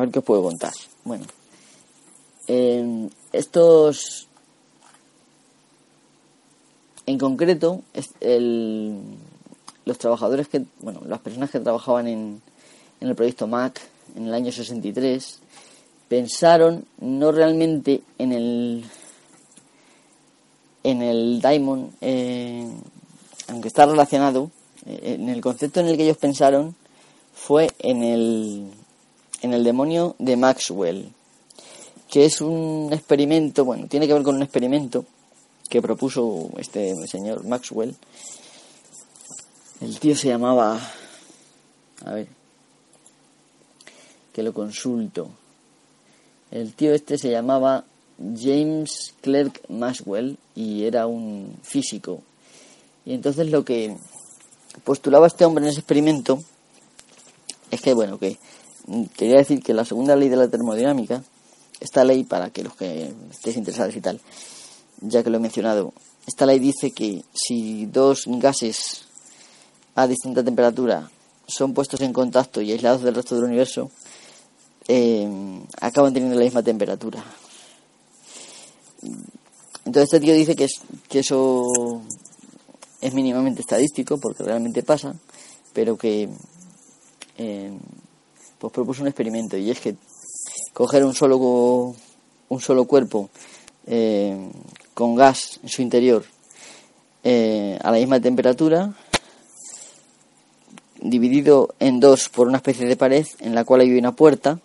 a 0.00 0.04
ver 0.04 0.12
qué 0.12 0.20
os 0.20 0.24
puedo 0.24 0.42
contar. 0.42 0.72
Bueno, 1.04 1.24
estos. 3.32 4.26
En 7.06 7.18
concreto, 7.18 7.82
los 9.84 9.98
trabajadores 9.98 10.48
que. 10.48 10.64
Bueno, 10.80 11.02
las 11.06 11.20
personas 11.20 11.50
que 11.50 11.60
trabajaban 11.60 12.08
en, 12.08 12.40
en 13.00 13.08
el 13.08 13.14
proyecto 13.14 13.46
Mac 13.46 13.80
en 14.16 14.26
el 14.26 14.34
año 14.34 14.50
63 14.50 15.38
pensaron 16.08 16.86
no 16.98 17.32
realmente 17.32 18.02
en 18.18 18.32
el. 18.32 18.84
En 20.82 21.02
el 21.02 21.42
Diamond, 21.42 21.92
eh, 22.00 22.66
aunque 23.48 23.68
está 23.68 23.84
relacionado, 23.84 24.50
eh, 24.86 25.16
en 25.20 25.28
el 25.28 25.42
concepto 25.42 25.80
en 25.80 25.88
el 25.88 25.96
que 25.98 26.04
ellos 26.04 26.16
pensaron 26.16 26.74
fue 27.34 27.70
en 27.78 28.02
el, 28.02 28.70
en 29.42 29.54
el 29.54 29.64
demonio 29.64 30.16
de 30.18 30.36
Maxwell, 30.36 31.12
que 32.08 32.24
es 32.24 32.40
un 32.40 32.90
experimento, 32.92 33.64
bueno, 33.64 33.86
tiene 33.86 34.06
que 34.06 34.14
ver 34.14 34.22
con 34.22 34.36
un 34.36 34.42
experimento 34.42 35.04
que 35.68 35.80
propuso 35.80 36.50
este 36.58 36.94
señor 37.06 37.44
Maxwell. 37.44 37.94
El 39.80 39.98
tío 39.98 40.16
se 40.16 40.28
llamaba, 40.28 40.78
a 42.04 42.12
ver, 42.12 42.28
que 44.32 44.42
lo 44.42 44.52
consulto. 44.52 45.30
El 46.50 46.74
tío 46.74 46.92
este 46.92 47.16
se 47.16 47.30
llamaba 47.30 47.84
James 48.18 49.14
Clerk 49.20 49.62
Maxwell 49.68 50.36
y 50.54 50.84
era 50.84 51.06
un 51.06 51.56
físico. 51.62 52.22
Y 53.06 53.14
entonces 53.14 53.50
lo 53.50 53.64
que 53.64 53.96
postulaba 54.84 55.26
este 55.26 55.44
hombre 55.44 55.64
en 55.64 55.70
ese 55.70 55.80
experimento 55.80 56.42
es 57.70 57.80
que, 57.80 57.94
bueno, 57.94 58.18
que 58.18 58.38
quería 59.16 59.38
decir 59.38 59.62
que 59.62 59.74
la 59.74 59.84
segunda 59.84 60.16
ley 60.16 60.28
de 60.28 60.36
la 60.36 60.48
termodinámica, 60.48 61.22
esta 61.80 62.04
ley, 62.04 62.24
para 62.24 62.50
que 62.50 62.62
los 62.62 62.74
que 62.74 63.12
estéis 63.30 63.56
interesados 63.56 63.94
y 63.96 64.00
tal, 64.00 64.20
ya 65.00 65.22
que 65.22 65.30
lo 65.30 65.38
he 65.38 65.40
mencionado, 65.40 65.92
esta 66.26 66.46
ley 66.46 66.58
dice 66.58 66.90
que 66.92 67.24
si 67.32 67.86
dos 67.86 68.24
gases 68.26 69.06
a 69.94 70.06
distinta 70.06 70.44
temperatura 70.44 71.10
son 71.46 71.74
puestos 71.74 72.00
en 72.00 72.12
contacto 72.12 72.60
y 72.60 72.72
aislados 72.72 73.02
del 73.02 73.14
resto 73.14 73.34
del 73.34 73.44
universo, 73.44 73.90
eh, 74.88 75.28
acaban 75.80 76.12
teniendo 76.12 76.38
la 76.38 76.44
misma 76.44 76.62
temperatura. 76.62 77.24
Entonces 79.84 80.04
este 80.04 80.20
tío 80.20 80.34
dice 80.34 80.54
que, 80.54 80.64
es, 80.64 80.80
que 81.08 81.20
eso 81.20 81.64
es 83.00 83.14
mínimamente 83.14 83.62
estadístico, 83.62 84.18
porque 84.18 84.44
realmente 84.44 84.82
pasa, 84.82 85.14
pero 85.72 85.96
que 85.96 86.28
eh, 87.38 87.72
pues 88.60 88.72
propuso 88.74 89.00
un 89.00 89.08
experimento 89.08 89.56
y 89.56 89.70
es 89.70 89.80
que 89.80 89.96
coger 90.74 91.02
un 91.04 91.14
solo 91.14 91.38
un 91.38 92.60
solo 92.60 92.84
cuerpo 92.84 93.30
eh, 93.86 94.36
con 94.92 95.14
gas 95.14 95.58
en 95.62 95.68
su 95.70 95.80
interior 95.80 96.24
eh, 97.24 97.78
a 97.82 97.90
la 97.90 97.96
misma 97.96 98.20
temperatura 98.20 98.92
dividido 101.00 101.74
en 101.78 102.00
dos 102.00 102.28
por 102.28 102.48
una 102.48 102.58
especie 102.58 102.86
de 102.86 102.96
pared 102.96 103.26
en 103.38 103.54
la 103.54 103.64
cual 103.64 103.80
hay 103.80 103.96
una 103.96 104.12
puerta 104.12 104.60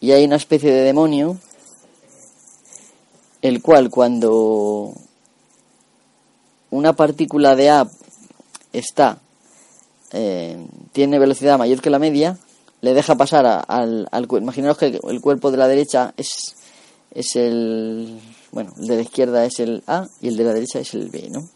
y 0.00 0.10
hay 0.10 0.24
una 0.24 0.36
especie 0.36 0.72
de 0.72 0.82
demonio 0.82 1.38
el 3.40 3.62
cual 3.62 3.88
cuando 3.88 4.94
una 6.70 6.92
partícula 6.94 7.54
de 7.54 7.70
A 7.70 7.88
está 8.72 9.20
eh, 10.12 10.56
tiene 10.92 11.18
velocidad 11.18 11.58
mayor 11.58 11.80
que 11.80 11.90
la 11.90 11.98
media, 11.98 12.38
le 12.80 12.94
deja 12.94 13.16
pasar 13.16 13.64
al, 13.68 14.08
al 14.10 14.28
imaginaos 14.30 14.78
que 14.78 14.98
el 15.08 15.20
cuerpo 15.20 15.50
de 15.50 15.58
la 15.58 15.68
derecha 15.68 16.14
es 16.16 16.56
es 17.12 17.36
el 17.36 18.20
bueno, 18.52 18.72
el 18.78 18.86
de 18.86 18.96
la 18.96 19.02
izquierda 19.02 19.44
es 19.44 19.60
el 19.60 19.82
A 19.86 20.06
y 20.20 20.28
el 20.28 20.36
de 20.36 20.44
la 20.44 20.52
derecha 20.52 20.80
es 20.80 20.94
el 20.94 21.08
B, 21.08 21.28
¿no? 21.30 21.48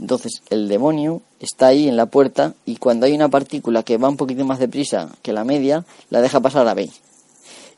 Entonces, 0.00 0.42
el 0.48 0.68
demonio 0.68 1.20
está 1.40 1.68
ahí 1.68 1.86
en 1.86 1.96
la 1.96 2.06
puerta 2.06 2.54
y 2.64 2.76
cuando 2.76 3.06
hay 3.06 3.12
una 3.12 3.28
partícula 3.28 3.82
que 3.82 3.98
va 3.98 4.08
un 4.08 4.16
poquito 4.16 4.44
más 4.46 4.58
deprisa 4.58 5.10
que 5.22 5.32
la 5.32 5.44
media, 5.44 5.84
la 6.08 6.22
deja 6.22 6.40
pasar 6.40 6.66
a 6.68 6.74
B. 6.74 6.88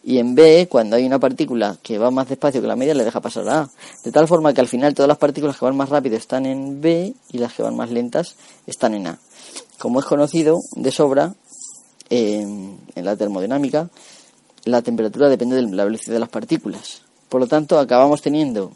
Y 0.04 0.18
en 0.18 0.34
B, 0.34 0.66
cuando 0.68 0.96
hay 0.96 1.04
una 1.06 1.20
partícula 1.20 1.76
que 1.82 1.98
va 1.98 2.10
más 2.10 2.28
despacio 2.28 2.60
que 2.60 2.66
la 2.66 2.74
media, 2.74 2.94
le 2.94 3.04
deja 3.04 3.20
pasar 3.20 3.48
a 3.48 3.60
A. 3.60 3.70
De 4.02 4.10
tal 4.10 4.26
forma 4.26 4.52
que 4.52 4.60
al 4.60 4.68
final 4.68 4.94
todas 4.94 5.08
las 5.08 5.18
partículas 5.18 5.56
que 5.56 5.64
van 5.64 5.76
más 5.76 5.90
rápido 5.90 6.16
están 6.16 6.44
en 6.46 6.80
B 6.80 7.14
y 7.30 7.38
las 7.38 7.52
que 7.52 7.62
van 7.62 7.76
más 7.76 7.90
lentas 7.90 8.34
están 8.66 8.94
en 8.94 9.06
A. 9.06 9.18
Como 9.78 10.00
es 10.00 10.06
conocido 10.06 10.60
de 10.74 10.90
sobra, 10.90 11.34
en 12.10 12.78
la 12.94 13.16
termodinámica, 13.16 13.88
la 14.64 14.82
temperatura 14.82 15.28
depende 15.28 15.56
de 15.56 15.62
la 15.62 15.84
velocidad 15.84 16.14
de 16.14 16.20
las 16.20 16.28
partículas. 16.28 17.02
Por 17.28 17.40
lo 17.40 17.46
tanto, 17.46 17.78
acabamos 17.78 18.20
teniendo 18.20 18.72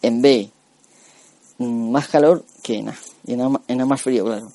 en 0.00 0.22
B 0.22 0.50
más 1.58 2.08
calor 2.08 2.44
que 2.62 2.78
en 2.78 2.88
A. 2.88 2.98
Y 3.26 3.34
en 3.34 3.42
A, 3.42 3.84
más 3.84 4.00
frío, 4.00 4.24
claro. 4.24 4.50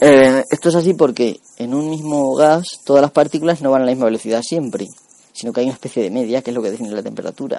Eh, 0.00 0.44
esto 0.50 0.68
es 0.68 0.74
así 0.74 0.94
porque 0.94 1.40
en 1.56 1.74
un 1.74 1.90
mismo 1.90 2.34
gas 2.34 2.80
todas 2.84 3.02
las 3.02 3.12
partículas 3.12 3.62
no 3.62 3.70
van 3.70 3.82
a 3.82 3.84
la 3.84 3.92
misma 3.92 4.06
velocidad 4.06 4.42
siempre, 4.42 4.88
sino 5.32 5.52
que 5.52 5.60
hay 5.60 5.66
una 5.66 5.74
especie 5.74 6.02
de 6.02 6.10
media 6.10 6.42
que 6.42 6.50
es 6.50 6.54
lo 6.54 6.62
que 6.62 6.70
define 6.70 6.90
la 6.90 7.02
temperatura. 7.02 7.58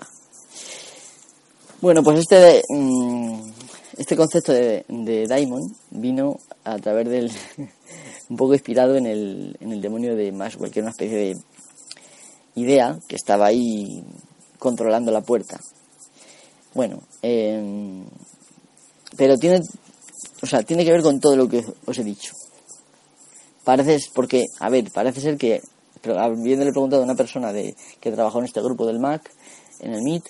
Bueno, 1.82 2.04
pues 2.04 2.20
este 2.20 2.64
mm, 2.70 3.42
este 3.98 4.16
concepto 4.16 4.52
de, 4.52 4.86
de 4.88 5.28
Diamond 5.28 5.74
vino 5.92 6.40
a 6.64 6.78
través 6.80 7.10
del. 7.10 7.32
un 8.30 8.38
poco 8.38 8.54
inspirado 8.54 8.96
en 8.96 9.06
el, 9.06 9.56
en 9.60 9.72
el 9.72 9.82
demonio 9.82 10.16
de 10.16 10.32
Maxwell, 10.32 10.72
que 10.72 10.80
era 10.80 10.86
una 10.86 10.92
especie 10.92 11.18
de 11.18 11.38
idea 12.56 12.98
que 13.08 13.16
estaba 13.16 13.48
ahí 13.48 14.04
controlando 14.58 15.12
la 15.12 15.22
puerta. 15.22 15.60
Bueno, 16.74 17.02
em, 17.22 18.06
pero 19.16 19.38
tiene. 19.38 19.62
O 20.46 20.48
sea, 20.48 20.62
tiene 20.62 20.86
que 20.86 20.92
ver 20.92 21.02
con 21.02 21.20
todo 21.20 21.36
lo 21.36 21.50
que 21.50 21.66
os 21.88 21.98
he 21.98 22.04
dicho. 22.04 22.36
Parece, 23.64 23.98
porque, 24.14 24.46
a 24.60 24.70
ver, 24.70 24.92
parece 24.92 25.20
ser 25.20 25.38
que, 25.38 25.60
habiéndole 26.16 26.70
preguntado 26.70 27.02
a 27.02 27.06
una 27.06 27.16
persona 27.16 27.52
de, 27.52 27.76
que 28.00 28.12
trabajó 28.12 28.38
en 28.38 28.46
este 28.46 28.62
grupo 28.62 28.86
del 28.86 29.00
Mac, 29.00 29.28
en 29.80 29.96
el 29.96 30.04
Meet, 30.04 30.24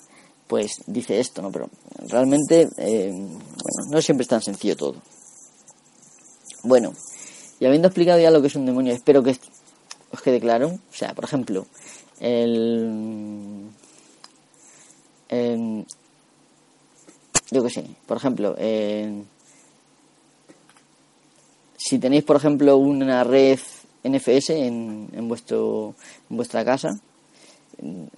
pues 0.47 0.77
dice 0.87 1.19
esto, 1.19 1.41
¿no? 1.41 1.51
Pero 1.51 1.69
realmente, 2.07 2.69
eh, 2.77 3.11
bueno, 3.11 3.91
no 3.91 4.01
siempre 4.01 4.21
es 4.21 4.29
tan 4.29 4.41
sencillo 4.41 4.77
todo. 4.77 4.95
Bueno, 6.63 6.93
y 7.59 7.65
habiendo 7.65 7.89
explicado 7.89 8.17
ya 8.17 8.31
lo 8.31 8.39
que 8.39 8.47
es 8.47 8.55
un 8.55 8.65
demonio, 8.65 8.93
espero 8.93 9.21
que 9.21 9.37
os 10.11 10.21
quede 10.21 10.39
claro. 10.39 10.67
O 10.69 10.93
sea, 10.93 11.13
por 11.13 11.25
ejemplo, 11.25 11.67
el... 12.21 13.65
yo 17.51 17.63
qué 17.63 17.69
sé, 17.69 17.85
por 18.07 18.15
ejemplo, 18.15 18.55
si 21.87 21.99
tenéis, 21.99 22.23
por 22.23 22.35
ejemplo, 22.35 22.77
una 22.77 23.23
red 23.23 23.59
NFS 24.03 24.49
en, 24.49 25.27
vuestro, 25.27 25.93
en 26.31 26.37
vuestra 26.37 26.65
casa. 26.65 26.89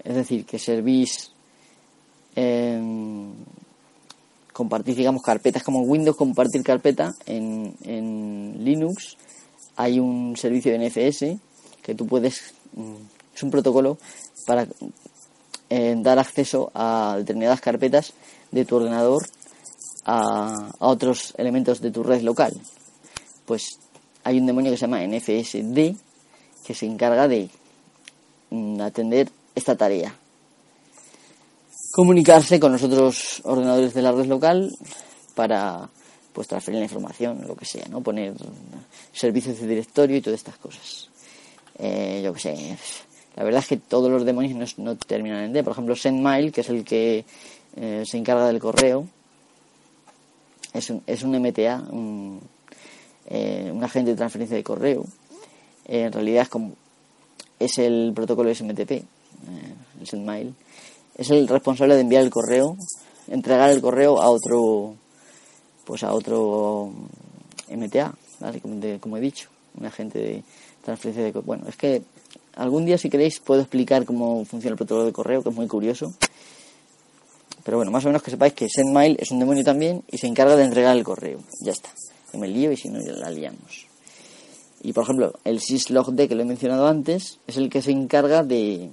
Es 0.06 0.16
decir, 0.16 0.46
que 0.46 0.58
servís, 0.58 1.34
compartís, 4.54 4.96
digamos, 4.96 5.22
carpetas 5.22 5.64
como 5.64 5.82
Windows, 5.82 6.16
compartir 6.16 6.64
carpeta 6.64 7.14
en, 7.26 7.76
en 7.84 8.64
Linux. 8.64 9.18
Hay 9.76 10.00
un 10.00 10.38
servicio 10.38 10.72
de 10.72 10.88
NFS 10.88 11.38
que 11.84 11.94
tú 11.94 12.08
puedes, 12.08 12.54
mm, 12.74 12.96
es 13.36 13.44
un 13.44 13.52
protocolo 13.52 13.98
para 14.46 14.66
eh, 15.70 15.96
dar 15.98 16.20
acceso 16.20 16.72
a 16.74 17.16
determinadas 17.18 17.60
carpetas 17.60 18.14
de 18.52 18.64
tu 18.64 18.78
ordenador 18.78 19.28
a, 20.06 20.72
otros 20.80 21.34
elementos 21.38 21.82
de 21.82 21.92
tu 21.92 22.02
red 22.02 22.22
local. 22.22 22.54
Pues 23.48 23.80
hay 24.26 24.40
un 24.40 24.46
demonio 24.46 24.72
que 24.72 24.78
se 24.78 24.82
llama 24.82 25.08
NFSD 25.08 25.96
que 26.66 26.74
se 26.74 26.86
encarga 26.86 27.30
de 27.30 27.50
mm, 28.50 28.82
atender 28.82 29.30
esta 29.56 29.78
tarea. 29.78 30.14
Comunicarse 31.94 32.60
con 32.60 32.74
los 32.74 32.84
otros 32.84 33.42
ordenadores 33.46 33.94
de 33.94 34.02
la 34.02 34.12
red 34.12 34.26
local 34.26 34.70
para 35.34 35.90
pues 36.34 36.48
transferir 36.50 36.80
la 36.80 36.86
información, 36.86 37.48
lo 37.48 37.56
que 37.56 37.66
sea, 37.66 37.88
¿no? 37.90 38.02
Poner 38.02 38.34
servicios 39.14 39.60
de 39.60 39.68
directorio 39.68 40.18
y 40.18 40.22
todas 40.22 40.40
estas 40.42 40.58
cosas. 40.58 41.10
Eh, 41.80 42.22
yo 42.24 42.34
que 42.34 42.40
sé. 42.40 42.78
La 43.38 43.46
verdad 43.46 43.62
es 43.62 43.68
que 43.68 43.78
todos 43.78 44.12
los 44.12 44.26
demonios 44.26 44.78
no, 44.78 44.98
terminan 44.98 45.46
en 45.46 45.54
D. 45.54 45.64
Por 45.64 45.72
ejemplo, 45.72 45.96
SendMail, 45.96 46.52
que 46.52 46.62
es 46.62 46.70
el 46.70 46.84
que 46.84 47.24
eh, 47.78 48.04
se 48.06 48.18
encarga 48.18 48.48
del 48.48 48.60
correo, 48.60 49.08
es 50.74 50.90
un, 50.90 51.02
es 51.08 51.24
un 51.24 51.32
MTA, 51.40 51.84
un, 51.90 52.42
eh, 53.28 53.72
un 53.74 53.84
agente 53.84 54.12
de 54.12 54.18
transferencia 54.18 54.58
de 54.58 54.64
correo. 54.64 55.06
en 55.86 56.12
realidad 56.12 56.44
es 56.44 56.50
como 56.50 56.74
es 57.60 57.78
el 57.78 58.12
protocolo 58.14 58.54
SMTP, 58.54 58.92
el 58.92 60.08
SendMail. 60.08 60.54
Es 61.18 61.32
el 61.32 61.48
responsable 61.48 61.96
de 61.96 62.02
enviar 62.02 62.24
el 62.24 62.30
correo, 62.30 62.78
entregar 63.28 63.72
el 63.72 63.82
correo 63.82 64.22
a 64.22 64.30
otro, 64.30 64.96
pues 65.86 66.04
a 66.04 66.14
otro 66.14 66.92
MTA, 67.70 68.14
como 69.02 69.18
he 69.18 69.22
dicho, 69.22 69.50
un 69.76 69.86
agente 69.86 70.20
de 70.20 70.44
transferencia 70.84 71.24
de 71.24 71.32
Bueno, 71.32 71.68
es 71.68 71.76
que 71.76 72.04
algún 72.56 72.86
día, 72.86 72.98
si 72.98 73.10
queréis, 73.10 73.40
puedo 73.40 73.62
explicar 73.62 74.06
cómo 74.06 74.46
funciona 74.46 74.74
el 74.74 74.78
protocolo 74.78 75.06
de 75.06 75.14
correo, 75.14 75.42
que 75.42 75.50
es 75.50 75.56
muy 75.56 75.68
curioso. 75.68 76.14
Pero 77.64 77.78
bueno, 77.78 77.92
más 77.92 78.06
o 78.06 78.08
menos 78.08 78.24
que 78.24 78.32
sepáis 78.32 78.54
que 78.54 78.70
SendMail 78.70 79.18
es 79.20 79.32
un 79.32 79.40
demonio 79.40 79.64
también 79.64 80.04
y 80.10 80.18
se 80.18 80.28
encarga 80.28 80.56
de 80.56 80.64
entregar 80.64 80.96
el 80.96 81.04
correo. 81.04 81.40
Ya 81.66 81.72
está. 81.72 81.90
Que 82.32 82.38
me 82.38 82.48
lío 82.48 82.72
y 82.72 82.78
si 82.78 82.90
no, 82.90 83.00
la 83.00 83.30
liamos. 83.30 83.88
Y 84.82 84.94
por 84.94 85.04
ejemplo, 85.04 85.34
el 85.44 85.60
syslogd 85.60 86.16
que 86.28 86.36
lo 86.36 86.44
he 86.44 86.46
mencionado 86.46 86.88
antes 86.88 87.40
es 87.48 87.58
el 87.58 87.70
que 87.70 87.82
se 87.82 87.92
encarga 87.92 88.44
de 88.44 88.90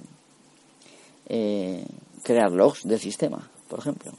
eh, 1.27 1.85
crear 2.23 2.51
logs 2.51 2.83
del 2.83 2.99
sistema, 2.99 3.49
por 3.67 3.79
ejemplo. 3.79 4.11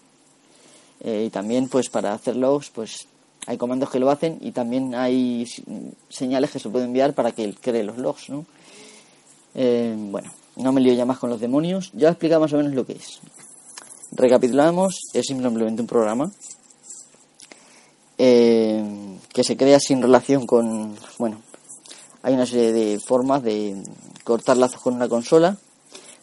Eh, 1.00 1.24
y 1.26 1.30
también, 1.30 1.68
pues 1.68 1.88
para 1.88 2.12
hacer 2.12 2.36
logs, 2.36 2.70
pues 2.70 3.06
hay 3.46 3.56
comandos 3.56 3.90
que 3.90 3.98
lo 3.98 4.10
hacen 4.10 4.38
y 4.40 4.52
también 4.52 4.94
hay 4.94 5.46
señales 6.08 6.50
que 6.50 6.58
se 6.58 6.68
pueden 6.68 6.88
enviar 6.88 7.14
para 7.14 7.32
que 7.32 7.44
él 7.44 7.56
cree 7.60 7.84
los 7.84 7.98
logs, 7.98 8.30
¿no? 8.30 8.46
Eh, 9.54 9.94
bueno, 9.96 10.30
no 10.56 10.72
me 10.72 10.80
lío 10.80 10.94
ya 10.94 11.04
más 11.04 11.18
con 11.18 11.30
los 11.30 11.40
demonios. 11.40 11.90
Ya 11.94 12.08
he 12.08 12.10
explicado 12.10 12.40
más 12.40 12.52
o 12.52 12.58
menos 12.58 12.74
lo 12.74 12.86
que 12.86 12.94
es. 12.94 13.20
Recapitulamos, 14.12 15.00
es 15.12 15.26
simplemente 15.26 15.82
un 15.82 15.88
programa 15.88 16.30
eh, 18.18 18.82
que 19.32 19.44
se 19.44 19.56
crea 19.56 19.78
sin 19.80 20.02
relación 20.02 20.46
con, 20.46 20.96
bueno, 21.18 21.40
hay 22.22 22.34
una 22.34 22.46
serie 22.46 22.72
de 22.72 22.98
formas 22.98 23.42
de 23.42 23.82
cortar 24.24 24.56
lazos 24.56 24.80
con 24.80 24.94
una 24.94 25.08
consola 25.08 25.56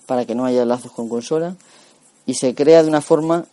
para 0.06 0.26
que 0.26 0.36
no 0.36 0.46
haya 0.46 0.66
lazos 0.66 0.92
con 0.92 1.08
consola 1.08 1.56
y 2.26 2.34
se 2.34 2.56
crea 2.56 2.84
de 2.84 2.90
una 2.90 3.02
forma 3.02 3.46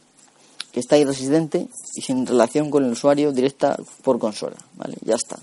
que 0.72 0.80
está 0.80 0.96
irresistente 0.96 1.68
y 1.94 2.02
sin 2.02 2.26
relación 2.26 2.70
con 2.70 2.84
el 2.84 2.92
usuario 2.92 3.32
directa 3.32 3.76
por 4.02 4.18
consola, 4.18 4.56
¿vale? 4.76 4.96
Ya 5.04 5.16
está. 5.16 5.38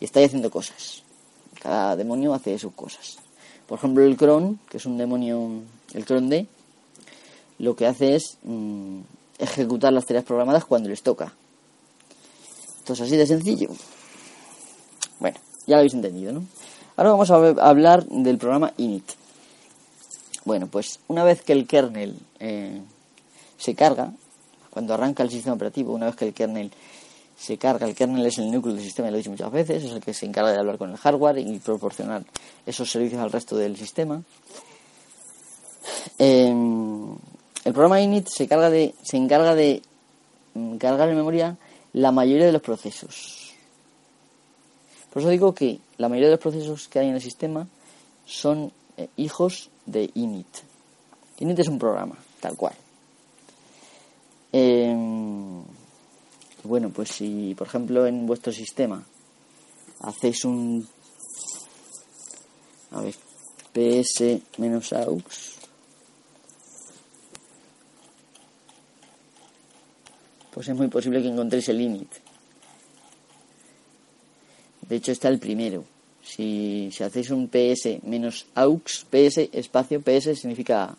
Y 0.00 0.04
está 0.04 0.20
haciendo 0.24 0.50
cosas. 0.50 1.02
Cada 1.60 1.94
demonio 1.96 2.34
hace 2.34 2.58
sus 2.58 2.72
cosas. 2.72 3.18
Por 3.66 3.78
ejemplo, 3.78 4.04
el 4.04 4.16
cron, 4.16 4.58
que 4.68 4.78
es 4.78 4.86
un 4.86 4.98
demonio, 4.98 5.62
el 5.94 6.04
cron 6.04 6.28
D, 6.28 6.46
lo 7.58 7.76
que 7.76 7.86
hace 7.86 8.16
es 8.16 8.38
mm, 8.42 9.00
ejecutar 9.38 9.92
las 9.92 10.06
tareas 10.06 10.24
programadas 10.24 10.64
cuando 10.64 10.88
les 10.88 11.02
toca. 11.02 11.34
Esto 12.82 12.94
es 12.94 13.00
así 13.02 13.16
de 13.16 13.28
sencillo. 13.28 13.68
Bueno, 15.20 15.38
ya 15.68 15.76
lo 15.76 15.78
habéis 15.78 15.94
entendido, 15.94 16.32
¿no? 16.32 16.42
Ahora 16.96 17.12
vamos 17.12 17.30
a 17.30 17.36
hablar 17.36 18.04
del 18.06 18.38
programa 18.38 18.72
init. 18.76 19.04
Bueno, 20.44 20.66
pues 20.66 20.98
una 21.06 21.22
vez 21.22 21.42
que 21.42 21.52
el 21.52 21.68
kernel 21.68 22.18
eh, 22.40 22.82
se 23.56 23.76
carga, 23.76 24.12
cuando 24.70 24.94
arranca 24.94 25.22
el 25.22 25.30
sistema 25.30 25.54
operativo, 25.54 25.94
una 25.94 26.06
vez 26.06 26.16
que 26.16 26.26
el 26.26 26.34
kernel 26.34 26.72
se 27.38 27.56
carga, 27.56 27.86
el 27.86 27.94
kernel 27.94 28.26
es 28.26 28.38
el 28.38 28.50
núcleo 28.50 28.74
del 28.74 28.82
sistema, 28.82 29.10
lo 29.10 29.14
he 29.14 29.18
dicho 29.18 29.30
muchas 29.30 29.52
veces, 29.52 29.84
es 29.84 29.92
el 29.92 30.00
que 30.00 30.12
se 30.12 30.26
encarga 30.26 30.50
de 30.50 30.58
hablar 30.58 30.76
con 30.76 30.90
el 30.90 30.96
hardware 30.96 31.38
y 31.38 31.60
proporcionar 31.60 32.24
esos 32.66 32.90
servicios 32.90 33.22
al 33.22 33.30
resto 33.30 33.56
del 33.56 33.76
sistema. 33.76 34.20
Em, 36.18 37.12
el 37.64 37.72
programa 37.72 38.00
init 38.00 38.26
se, 38.26 38.48
carga 38.48 38.70
de, 38.70 38.96
se 39.04 39.16
encarga 39.16 39.54
de 39.54 39.82
mm, 40.54 40.78
cargar 40.78 41.08
en 41.08 41.16
memoria 41.16 41.56
la 41.92 42.12
mayoría 42.12 42.46
de 42.46 42.52
los 42.52 42.62
procesos. 42.62 43.52
Por 45.12 45.22
eso 45.22 45.30
digo 45.30 45.54
que 45.54 45.78
la 45.98 46.08
mayoría 46.08 46.28
de 46.28 46.36
los 46.36 46.40
procesos 46.42 46.88
que 46.88 46.98
hay 46.98 47.08
en 47.08 47.14
el 47.14 47.20
sistema 47.20 47.66
son 48.24 48.72
eh, 48.96 49.08
hijos 49.16 49.70
de 49.84 50.10
init. 50.14 50.46
Init 51.38 51.58
es 51.58 51.68
un 51.68 51.78
programa, 51.78 52.16
tal 52.40 52.56
cual. 52.56 52.74
Em, 54.52 55.62
bueno, 56.64 56.90
pues 56.90 57.10
si 57.10 57.54
por 57.54 57.66
ejemplo 57.66 58.06
en 58.06 58.26
vuestro 58.26 58.52
sistema 58.52 59.02
hacéis 60.00 60.44
un 60.44 60.86
a 62.90 63.00
ver, 63.00 63.14
ps-aux 63.72 65.51
pues 70.52 70.68
es 70.68 70.76
muy 70.76 70.88
posible 70.88 71.22
que 71.22 71.28
encontréis 71.28 71.68
el 71.70 71.80
init. 71.80 72.12
De 74.88 74.96
hecho 74.96 75.12
está 75.12 75.28
el 75.28 75.38
primero. 75.38 75.84
Si, 76.22 76.90
si 76.92 77.02
hacéis 77.02 77.30
un 77.30 77.48
ps-aux, 77.48 79.06
ps 79.10 79.38
espacio, 79.52 80.02
ps 80.02 80.38
significa 80.38 80.94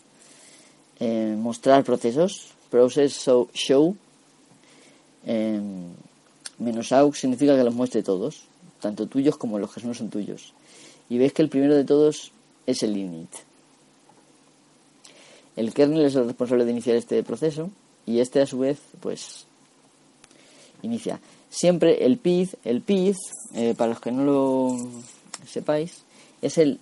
eh, 1.00 1.36
mostrar 1.38 1.84
procesos, 1.84 2.50
process 2.70 3.30
show, 3.54 3.96
eh, 5.26 5.62
menos 6.58 6.92
aux 6.92 7.18
significa 7.18 7.56
que 7.56 7.64
los 7.64 7.76
muestre 7.76 8.02
todos, 8.02 8.44
tanto 8.82 9.08
tuyos 9.08 9.38
como 9.38 9.60
los 9.60 9.72
que 9.72 9.86
no 9.86 9.94
son 9.94 10.10
tuyos. 10.10 10.54
Y 11.10 11.20
veis 11.20 11.32
que 11.32 11.44
el 11.44 11.50
primero 11.50 11.76
de 11.76 11.86
todos 11.86 12.32
es 12.66 12.82
el 12.82 12.98
init. 12.98 13.30
El 15.56 15.74
kernel 15.74 16.06
es 16.06 16.16
el 16.16 16.26
responsable 16.26 16.66
de 16.66 16.72
iniciar 16.72 16.96
este 16.96 17.22
proceso 17.22 17.70
y 18.06 18.20
este 18.20 18.42
a 18.42 18.46
su 18.46 18.60
vez 18.60 18.80
pues 19.00 19.46
inicia. 20.82 21.20
Siempre 21.50 22.06
el 22.06 22.18
PID, 22.18 22.50
el 22.64 22.82
PID, 22.82 23.16
eh, 23.54 23.76
para 23.78 23.92
los 23.92 24.00
que 24.00 24.12
no 24.12 24.24
lo 24.24 24.78
sepáis, 25.48 26.04
es 26.42 26.58
el 26.58 26.80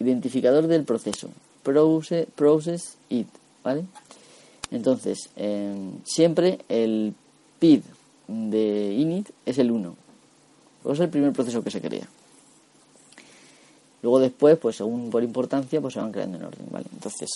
identificador 0.00 0.66
del 0.66 0.84
proceso. 0.84 1.30
Process, 1.62 2.26
process 2.34 2.96
it, 3.08 3.28
¿vale? 3.62 3.84
Entonces, 4.70 5.30
em, 5.36 6.02
siempre 6.04 6.58
el 6.68 7.14
PID 7.58 7.82
de 8.26 8.92
init 8.92 9.30
es 9.46 9.58
el 9.58 9.70
1. 9.70 9.96
Es 10.84 11.00
el 11.00 11.08
primer 11.08 11.32
proceso 11.32 11.62
que 11.62 11.70
se 11.70 11.80
crea. 11.80 12.08
Luego 14.02 14.20
después, 14.20 14.58
pues 14.58 14.76
según 14.76 15.10
por 15.10 15.22
importancia, 15.22 15.80
pues 15.80 15.94
se 15.94 16.00
van 16.00 16.12
creando 16.12 16.38
en 16.38 16.44
orden, 16.44 16.66
¿vale? 16.70 16.86
Entonces, 16.92 17.28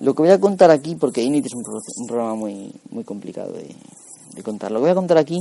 lo 0.00 0.14
que 0.14 0.22
voy 0.22 0.30
a 0.30 0.40
contar 0.40 0.70
aquí, 0.70 0.96
porque 0.96 1.22
init 1.22 1.46
es 1.46 1.54
un, 1.54 1.62
programa 2.06 2.34
muy, 2.34 2.72
muy 2.90 3.04
complicado 3.04 3.52
de, 3.52 4.42
contar, 4.42 4.70
lo 4.70 4.78
que 4.78 4.82
voy 4.82 4.90
a 4.90 4.94
contar 4.94 5.18
aquí 5.18 5.38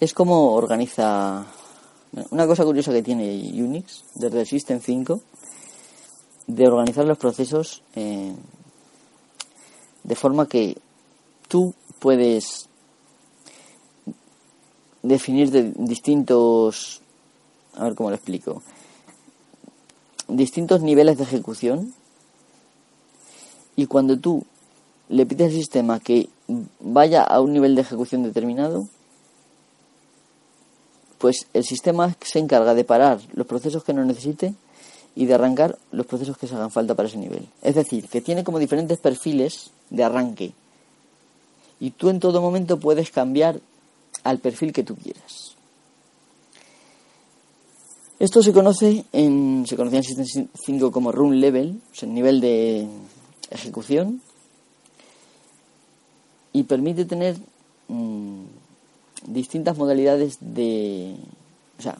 es 0.00 0.14
cómo 0.14 0.54
organiza... 0.54 1.46
Una 2.30 2.44
cosa 2.44 2.64
curiosa 2.64 2.92
que 2.92 3.04
tiene 3.04 3.52
Unix 3.54 4.02
desde 4.16 4.40
el 4.40 4.46
System 4.46 4.80
5 4.80 5.20
de 6.48 6.66
organizar 6.66 7.04
los 7.04 7.18
procesos 7.18 7.84
eh, 7.94 8.34
de 10.02 10.14
forma 10.16 10.48
que 10.48 10.76
tú 11.46 11.72
puedes 12.00 12.68
definir 15.04 15.52
de 15.52 15.72
distintos, 15.76 17.00
a 17.74 17.84
ver 17.84 17.94
cómo 17.94 18.10
lo 18.10 18.16
explico, 18.16 18.60
distintos 20.26 20.80
niveles 20.82 21.16
de 21.18 21.24
ejecución 21.24 21.94
y 23.80 23.86
cuando 23.86 24.18
tú 24.18 24.44
le 25.08 25.24
pides 25.24 25.48
al 25.48 25.54
sistema 25.54 26.00
que 26.00 26.28
vaya 26.80 27.22
a 27.22 27.40
un 27.40 27.54
nivel 27.54 27.74
de 27.74 27.80
ejecución 27.80 28.22
determinado, 28.22 28.86
pues 31.16 31.46
el 31.54 31.64
sistema 31.64 32.14
se 32.20 32.38
encarga 32.38 32.74
de 32.74 32.84
parar 32.84 33.20
los 33.32 33.46
procesos 33.46 33.82
que 33.82 33.94
no 33.94 34.04
necesite 34.04 34.54
y 35.16 35.24
de 35.24 35.34
arrancar 35.34 35.78
los 35.92 36.04
procesos 36.04 36.36
que 36.36 36.46
se 36.46 36.54
hagan 36.54 36.70
falta 36.70 36.94
para 36.94 37.08
ese 37.08 37.16
nivel. 37.16 37.48
Es 37.62 37.74
decir, 37.74 38.06
que 38.08 38.20
tiene 38.20 38.44
como 38.44 38.58
diferentes 38.58 38.98
perfiles 38.98 39.70
de 39.88 40.04
arranque. 40.04 40.52
Y 41.80 41.92
tú 41.92 42.10
en 42.10 42.20
todo 42.20 42.42
momento 42.42 42.78
puedes 42.78 43.10
cambiar 43.10 43.60
al 44.24 44.38
perfil 44.40 44.74
que 44.74 44.82
tú 44.82 44.94
quieras. 44.94 45.56
Esto 48.18 48.42
se 48.42 48.52
conoce 48.52 49.06
en 49.12 49.64
se 49.66 49.76
conocía 49.76 50.00
en 50.00 50.04
System 50.04 50.48
5 50.66 50.92
como 50.92 51.10
run 51.10 51.40
level, 51.40 51.80
o 51.90 51.94
sea, 51.94 52.06
el 52.06 52.14
nivel 52.14 52.42
de 52.42 52.86
ejecución 53.50 54.20
y 56.52 56.64
permite 56.64 57.04
tener 57.04 57.36
mm, 57.88 58.42
distintas 59.26 59.76
modalidades 59.76 60.38
de 60.40 61.16
o 61.80 61.82
sea, 61.82 61.98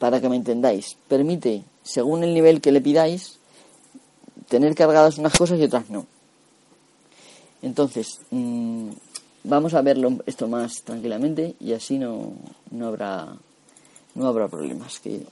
para 0.00 0.20
que 0.20 0.28
me 0.28 0.34
entendáis, 0.34 0.96
permite, 1.06 1.62
según 1.84 2.24
el 2.24 2.34
nivel 2.34 2.60
que 2.60 2.72
le 2.72 2.80
pidáis, 2.80 3.38
tener 4.48 4.74
cargadas 4.74 5.18
unas 5.18 5.38
cosas 5.38 5.60
y 5.60 5.62
otras 5.62 5.88
no. 5.88 6.06
Entonces, 7.62 8.20
mm, 8.30 8.88
vamos 9.44 9.74
a 9.74 9.82
verlo 9.82 10.18
esto 10.26 10.48
más 10.48 10.82
tranquilamente 10.82 11.54
y 11.60 11.72
así 11.74 11.98
no, 11.98 12.32
no 12.72 12.88
habrá 12.88 13.36
no 14.16 14.26
habrá 14.26 14.48
problemas. 14.48 14.98
Que, 14.98 15.24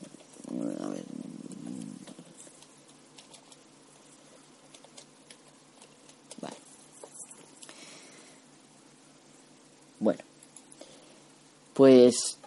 a 0.81 0.89
ver, 0.89 1.03
Bueno, 10.01 10.21
pues 11.75 12.39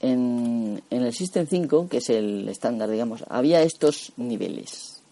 en, 0.00 0.82
el 0.90 1.12
System 1.14 1.46
5, 1.48 1.88
que 1.88 1.98
es 1.98 2.10
el 2.10 2.48
estándar, 2.48 2.90
digamos, 2.90 3.24
había 3.28 3.62
estos 3.62 4.12
niveles. 4.16 5.02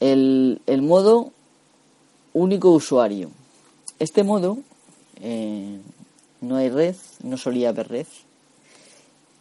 El, 0.00 0.60
el 0.66 0.82
modo 0.82 1.32
único 2.34 2.70
usuario. 2.70 3.30
Este 3.98 4.22
modo 4.22 4.58
eh, 5.20 5.78
no 6.40 6.56
hay 6.56 6.68
red, 6.68 6.94
no 7.22 7.36
solía 7.36 7.70
haber 7.70 7.88
red. 7.88 8.06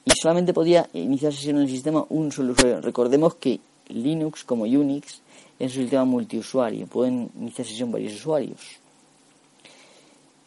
Y 0.05 0.11
solamente 0.19 0.53
podía 0.53 0.89
iniciar 0.93 1.33
sesión 1.33 1.57
en 1.57 1.63
el 1.63 1.69
sistema 1.69 2.05
un 2.09 2.31
solo 2.31 2.53
usuario. 2.53 2.81
Recordemos 2.81 3.35
que 3.35 3.59
Linux 3.89 4.43
como 4.43 4.63
Unix 4.63 5.21
es 5.59 5.75
un 5.75 5.81
sistema 5.81 6.05
multiusuario, 6.05 6.87
pueden 6.87 7.29
iniciar 7.39 7.67
sesión 7.67 7.91
varios 7.91 8.13
usuarios. 8.13 8.79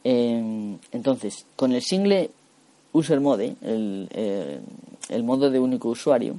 Eh, 0.04 0.78
entonces, 0.92 1.46
con 1.56 1.72
el 1.72 1.82
single 1.82 2.30
user 2.92 3.20
mode, 3.20 3.56
el, 3.62 4.08
eh, 4.12 4.60
el 5.08 5.22
modo 5.22 5.50
de 5.50 5.58
único 5.58 5.88
usuario, 5.88 6.36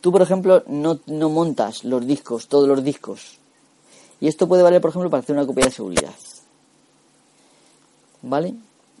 tú, 0.00 0.12
por 0.12 0.22
ejemplo, 0.22 0.62
no, 0.66 1.00
no 1.06 1.30
montas 1.30 1.84
los 1.84 2.06
discos, 2.06 2.48
todos 2.48 2.68
los 2.68 2.82
discos. 2.82 3.38
Y 4.20 4.28
esto 4.28 4.48
puede 4.48 4.62
valer, 4.62 4.80
por 4.80 4.90
ejemplo, 4.90 5.10
para 5.10 5.22
hacer 5.22 5.36
una 5.36 5.46
copia 5.46 5.66
de 5.66 5.70
seguridad. 5.70 6.14
¿Vale? 8.22 8.54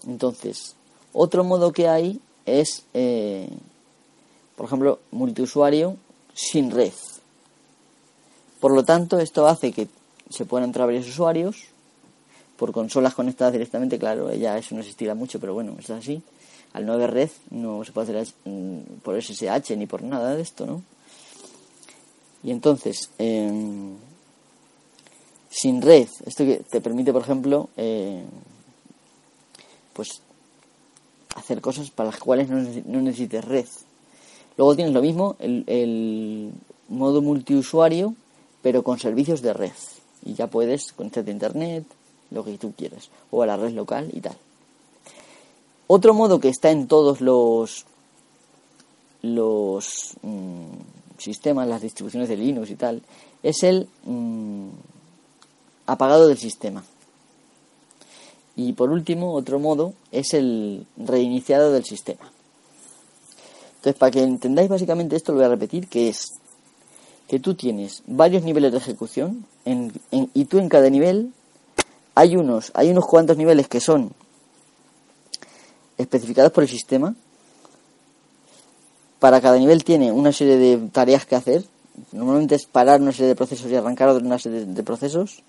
Entonces, 0.06 0.76
otro 1.12 1.44
modo 1.44 1.72
que 1.72 1.88
hay 1.88 2.20
es, 2.44 2.84
eh, 2.92 3.48
por 4.56 4.66
ejemplo, 4.66 5.00
multiusuario 5.10 5.96
sin 6.34 6.70
red. 6.70 6.92
Por 8.60 8.72
lo 8.72 8.84
tanto, 8.84 9.18
esto 9.18 9.46
hace 9.46 9.72
que 9.72 9.88
se 10.28 10.44
puedan 10.44 10.68
entrar 10.68 10.86
varios 10.86 11.08
usuarios 11.08 11.56
por 12.56 12.72
consolas 12.72 13.14
conectadas 13.14 13.52
directamente, 13.52 13.98
claro, 13.98 14.32
ya 14.34 14.56
eso 14.56 14.74
no 14.74 14.80
existirá 14.80 15.14
mucho, 15.14 15.38
pero 15.38 15.54
bueno, 15.54 15.76
es 15.78 15.90
así. 15.90 16.22
Al 16.72 16.84
no 16.84 16.94
haber 16.94 17.12
red, 17.12 17.30
no 17.50 17.84
se 17.84 17.92
puede 17.92 18.18
hacer 18.18 18.34
mm, 18.44 18.80
por 19.02 19.20
SSH 19.20 19.76
ni 19.76 19.86
por 19.86 20.02
nada 20.02 20.34
de 20.34 20.42
esto, 20.42 20.66
¿no? 20.66 20.82
Y 22.42 22.50
entonces, 22.50 23.10
em, 23.18 23.96
sin 25.50 25.82
red, 25.82 26.08
esto 26.24 26.44
que 26.44 26.62
te 26.70 26.80
permite, 26.80 27.12
por 27.12 27.22
ejemplo, 27.22 27.70
eh, 27.76 28.22
pues 29.92 30.20
hacer 31.34 31.60
cosas 31.60 31.90
para 31.90 32.10
las 32.10 32.18
cuales 32.18 32.48
no, 32.48 33.00
necesites 33.00 33.44
red. 33.44 33.66
Luego 34.56 34.76
tienes 34.76 34.94
lo 34.94 35.02
mismo, 35.02 35.36
el, 35.38 35.64
el 35.66 36.52
modo 36.88 37.20
multiusuario, 37.20 38.14
pero 38.62 38.82
con 38.82 38.98
servicios 38.98 39.42
de 39.42 39.52
red. 39.52 39.72
Y 40.24 40.34
ya 40.34 40.46
puedes 40.46 40.92
conectarte 40.92 41.30
a 41.30 41.34
internet, 41.34 41.84
lo 42.30 42.44
que 42.44 42.58
tú 42.58 42.72
quieras, 42.76 43.10
o 43.30 43.42
a 43.42 43.46
la 43.46 43.56
red 43.56 43.72
local 43.72 44.10
y 44.12 44.20
tal. 44.20 44.36
Otro 45.86 46.14
modo 46.14 46.40
que 46.40 46.48
está 46.48 46.70
en 46.70 46.88
todos 46.88 47.20
los 47.20 47.86
los 49.22 50.14
mm, 50.22 51.18
sistemas, 51.18 51.68
las 51.68 51.82
distribuciones 51.82 52.28
de 52.28 52.36
Linux 52.36 52.70
y 52.70 52.76
tal, 52.76 53.02
es 53.42 53.62
el 53.62 53.88
mm, 54.04 54.68
apagado 55.86 56.28
del 56.28 56.38
sistema. 56.38 56.84
Y 58.54 58.72
por 58.72 58.90
último, 58.90 59.34
otro 59.34 59.58
modo 59.58 59.94
es 60.12 60.32
el 60.32 60.86
reiniciado 60.96 61.72
del 61.72 61.84
sistema. 61.84 62.32
Entonces, 63.76 63.98
para 63.98 64.10
que 64.10 64.22
entendáis 64.22 64.68
básicamente 64.68 65.16
esto, 65.16 65.32
lo 65.32 65.38
voy 65.38 65.46
a 65.46 65.50
repetir, 65.50 65.88
que 65.88 66.08
es 66.08 66.24
que 67.28 67.38
tú 67.40 67.54
tienes 67.54 68.02
varios 68.06 68.44
niveles 68.44 68.72
de 68.72 68.78
ejecución 68.78 69.44
y 70.10 70.44
tú 70.46 70.58
en 70.58 70.68
cada 70.68 70.88
nivel 70.90 71.32
hay 72.16 72.34
unos, 72.34 72.72
hay 72.74 72.90
unos 72.90 73.06
cuantos 73.06 73.36
niveles 73.36 73.68
que 73.68 73.78
son 73.78 74.10
especificados 75.98 76.50
por 76.50 76.64
el 76.64 76.68
sistema. 76.68 77.14
Para 79.20 79.42
cada 79.42 79.58
nivel 79.58 79.84
tiene 79.84 80.10
una 80.10 80.32
serie 80.32 80.56
de 80.56 80.88
tareas 80.88 81.26
que 81.26 81.36
hacer. 81.36 81.64
Normalmente 82.12 82.54
es 82.54 82.64
parar 82.64 83.02
una 83.02 83.12
serie 83.12 83.28
de 83.28 83.36
procesos 83.36 83.70
y 83.70 83.76
arrancar 83.76 84.08
una 84.16 84.38
serie 84.38 84.64
de 84.64 84.82
procesos. 84.82 85.42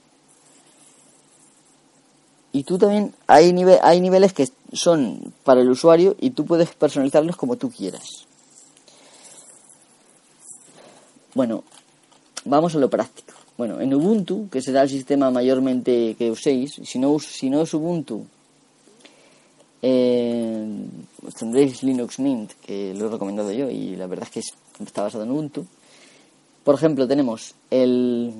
Y 2.51 2.65
tú 2.65 2.77
también 2.77 3.15
hay, 3.27 3.55
hay 3.81 4.01
niveles 4.01 4.33
que 4.33 4.49
son 4.73 5.33
para 5.45 5.61
el 5.61 5.69
usuario 5.69 6.17
y 6.19 6.31
tú 6.31 6.45
puedes 6.45 6.75
personalizarlos 6.75 7.37
como 7.37 7.55
tú 7.55 7.71
quieras. 7.71 8.25
Bueno, 11.33 11.63
vamos 12.43 12.75
a 12.75 12.79
lo 12.79 12.89
práctico. 12.89 13.36
Bueno, 13.57 13.81
en 13.81 13.91
Ubuntu, 13.93 14.49
que 14.49 14.61
será 14.61 14.83
el 14.83 14.89
sistema 14.89 15.31
mayormente 15.31 16.15
que 16.15 16.29
uséis, 16.29 16.79
si 16.83 16.99
no, 16.99 17.17
si 17.17 17.49
no 17.49 17.63
es 17.63 17.73
Ubuntu, 17.73 18.23
eh, 19.81 20.85
tendréis 21.37 21.81
Linux 21.81 22.19
Mint, 22.19 22.53
que 22.61 22.93
lo 22.93 23.07
he 23.07 23.09
recomendado 23.09 23.51
yo 23.51 23.69
y 23.69 23.95
la 23.95 24.05
verdad 24.05 24.27
es 24.27 24.31
que 24.31 24.83
está 24.83 25.01
basado 25.01 25.23
en 25.23 25.31
Ubuntu. 25.31 25.65
Por 26.63 26.75
ejemplo, 26.75 27.07
tenemos 27.07 27.55
el, 27.71 28.31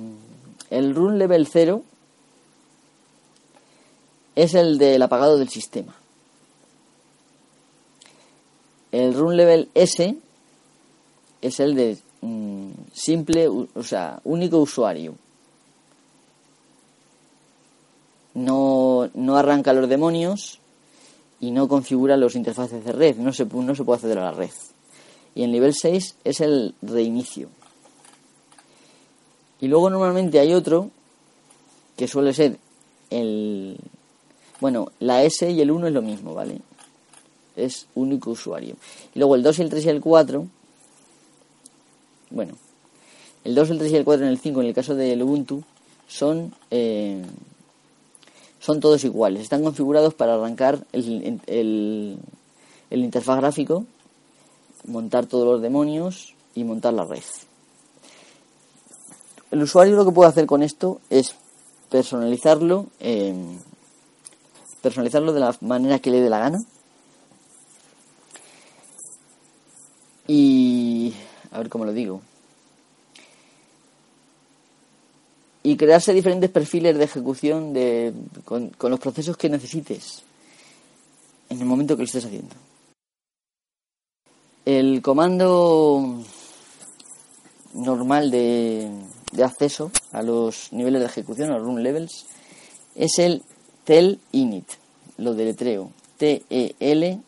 el 0.70 0.94
run 0.94 1.18
level 1.18 1.48
0, 1.48 1.82
es 4.36 4.54
el 4.54 4.78
del 4.78 5.02
apagado 5.02 5.36
del 5.36 5.48
sistema. 5.48 5.96
El 8.92 9.14
run 9.14 9.36
level 9.36 9.68
S 9.74 10.16
es 11.42 11.60
el 11.60 11.74
de 11.74 11.98
Mm, 12.20 12.70
simple, 12.92 13.48
o 13.48 13.82
sea, 13.82 14.20
único 14.24 14.58
usuario. 14.58 15.14
No, 18.34 19.10
no 19.14 19.36
arranca 19.36 19.72
los 19.72 19.88
demonios 19.88 20.60
y 21.40 21.50
no 21.50 21.68
configura 21.68 22.16
los 22.16 22.34
interfaces 22.34 22.84
de 22.84 22.92
red, 22.92 23.16
no 23.16 23.32
se, 23.32 23.44
no 23.46 23.74
se 23.74 23.84
puede 23.84 23.96
acceder 23.96 24.18
a 24.18 24.24
la 24.24 24.32
red. 24.32 24.50
Y 25.34 25.42
el 25.42 25.52
nivel 25.52 25.74
6 25.74 26.16
es 26.24 26.40
el 26.40 26.74
reinicio. 26.82 27.48
Y 29.60 29.68
luego 29.68 29.90
normalmente 29.90 30.38
hay 30.38 30.54
otro 30.54 30.90
que 31.96 32.08
suele 32.08 32.32
ser 32.32 32.58
el... 33.10 33.76
Bueno, 34.60 34.90
la 35.00 35.22
S 35.22 35.48
y 35.48 35.60
el 35.60 35.70
1 35.70 35.88
es 35.88 35.92
lo 35.92 36.02
mismo, 36.02 36.34
¿vale? 36.34 36.60
Es 37.56 37.86
único 37.94 38.30
usuario. 38.30 38.76
Y 39.14 39.18
luego 39.18 39.36
el 39.36 39.42
2 39.42 39.58
y 39.58 39.62
el 39.62 39.70
3 39.70 39.84
y 39.84 39.88
el 39.88 40.00
4 40.00 40.46
bueno, 42.30 42.54
el 43.44 43.54
2, 43.54 43.70
el 43.70 43.78
3 43.78 43.92
y 43.92 43.96
el 43.96 44.04
4 44.04 44.26
en 44.26 44.30
el 44.30 44.38
5 44.38 44.60
en 44.60 44.66
el 44.66 44.74
caso 44.74 44.94
del 44.94 45.22
Ubuntu 45.22 45.62
son, 46.06 46.52
eh, 46.70 47.22
son 48.60 48.80
todos 48.80 49.04
iguales. 49.04 49.42
Están 49.42 49.62
configurados 49.62 50.14
para 50.14 50.34
arrancar 50.34 50.84
el, 50.92 51.40
el, 51.46 52.18
interfaz 52.90 53.38
gráfico, 53.38 53.84
montar 54.86 55.26
todos 55.26 55.46
los 55.46 55.62
demonios 55.62 56.34
y 56.54 56.64
montar 56.64 56.94
la 56.94 57.04
red. 57.04 57.22
El 59.50 59.62
usuario 59.62 59.96
lo 59.96 60.04
que 60.04 60.12
puede 60.12 60.28
hacer 60.28 60.46
con 60.46 60.62
esto 60.62 61.00
es 61.08 61.34
personalizarlo, 61.90 62.86
eh, 63.00 63.34
personalizarlo 64.82 65.32
de 65.32 65.40
la 65.40 65.56
manera 65.60 65.98
que 66.00 66.10
le 66.10 66.20
dé 66.20 66.28
la 66.28 66.38
gana. 66.38 66.58
Y 70.26 70.57
a 71.50 71.58
ver 71.58 71.68
cómo 71.68 71.84
lo 71.84 71.92
digo. 71.92 72.22
y 75.68 75.76
crearse 75.76 76.14
diferentes 76.14 76.50
perfiles 76.50 76.96
de 76.96 77.04
ejecución 77.04 77.74
de, 77.74 78.14
con, 78.46 78.72
los 78.80 79.00
procesos 79.00 79.36
que 79.36 79.50
necesites 79.50 80.22
en 81.50 81.60
el 81.60 81.66
momento 81.66 81.94
que 81.94 82.02
lo 82.02 82.06
estés 82.06 82.24
haciendo. 82.24 82.54
El 84.64 85.02
comando 85.02 86.22
normal 87.74 88.30
de, 88.30 88.90
acceso 89.42 89.90
a 90.12 90.22
los 90.22 90.72
niveles 90.72 91.00
de 91.00 91.06
ejecución, 91.06 91.50
a 91.50 91.58
los 91.58 91.66
run 91.66 91.82
levels, 91.82 92.24
es 92.94 93.18
el 93.18 93.42
tel 93.84 94.20
init, 94.32 94.70
lo 95.18 95.34
deletreo, 95.34 95.90
T-E-L-I-N-I-T. 96.16 97.18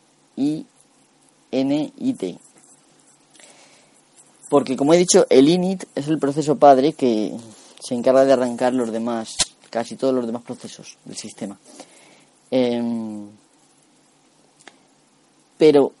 Porque 4.51 4.75
como 4.75 4.93
he 4.93 4.97
dicho, 4.97 5.25
el 5.29 5.47
init 5.47 5.85
es 5.95 6.09
el 6.09 6.19
proceso 6.19 6.57
padre 6.57 6.91
que 6.91 7.31
se 7.79 7.95
encarga 7.95 8.25
de 8.25 8.33
arrancar 8.33 8.73
los 8.73 8.91
demás, 8.91 9.37
casi 9.69 9.95
todos 9.95 10.13
los 10.13 10.25
demás 10.25 10.41
procesos 10.41 10.97
del 11.05 11.15
sistema. 11.15 11.57
Em, 12.51 13.29
pero, 15.57 15.93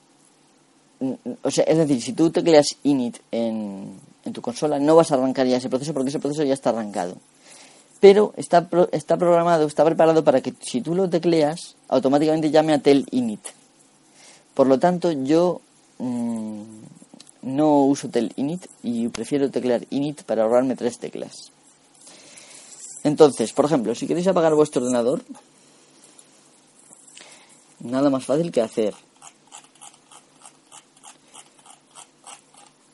o 1.43 1.49
sea, 1.49 1.63
es 1.63 1.77
decir, 1.77 2.01
si 2.01 2.11
tú 2.11 2.29
tecleas 2.29 2.75
init 2.83 3.19
en, 3.31 3.97
en 4.25 4.33
tu 4.33 4.41
consola, 4.41 4.79
no 4.79 4.97
vas 4.97 5.13
a 5.13 5.15
arrancar 5.15 5.47
ya 5.47 5.55
ese 5.55 5.69
proceso 5.69 5.93
porque 5.93 6.09
ese 6.09 6.19
proceso 6.19 6.43
ya 6.43 6.53
está 6.53 6.71
arrancado. 6.71 7.15
Pero 8.01 8.33
está, 8.35 8.67
está 8.91 9.15
programado, 9.15 9.65
está 9.65 9.85
preparado 9.85 10.25
para 10.25 10.41
que 10.41 10.53
si 10.59 10.81
tú 10.81 10.93
lo 10.93 11.09
tecleas, 11.09 11.77
automáticamente 11.87 12.51
llame 12.51 12.73
a 12.73 12.79
tel 12.79 13.07
init. 13.11 13.47
Por 14.53 14.67
lo 14.67 14.77
tanto, 14.77 15.09
yo 15.13 15.61
mm, 15.99 16.81
no 17.41 17.85
uso 17.85 18.09
tel 18.09 18.31
init 18.35 18.67
y 18.83 19.07
prefiero 19.09 19.49
teclear 19.49 19.85
init 19.89 20.23
para 20.23 20.43
ahorrarme 20.43 20.75
tres 20.75 20.99
teclas. 20.99 21.51
Entonces, 23.03 23.51
por 23.53 23.65
ejemplo, 23.65 23.95
si 23.95 24.07
queréis 24.07 24.27
apagar 24.27 24.53
vuestro 24.53 24.83
ordenador, 24.83 25.23
nada 27.79 28.09
más 28.09 28.25
fácil 28.25 28.51
que 28.51 28.61
hacer 28.61 28.93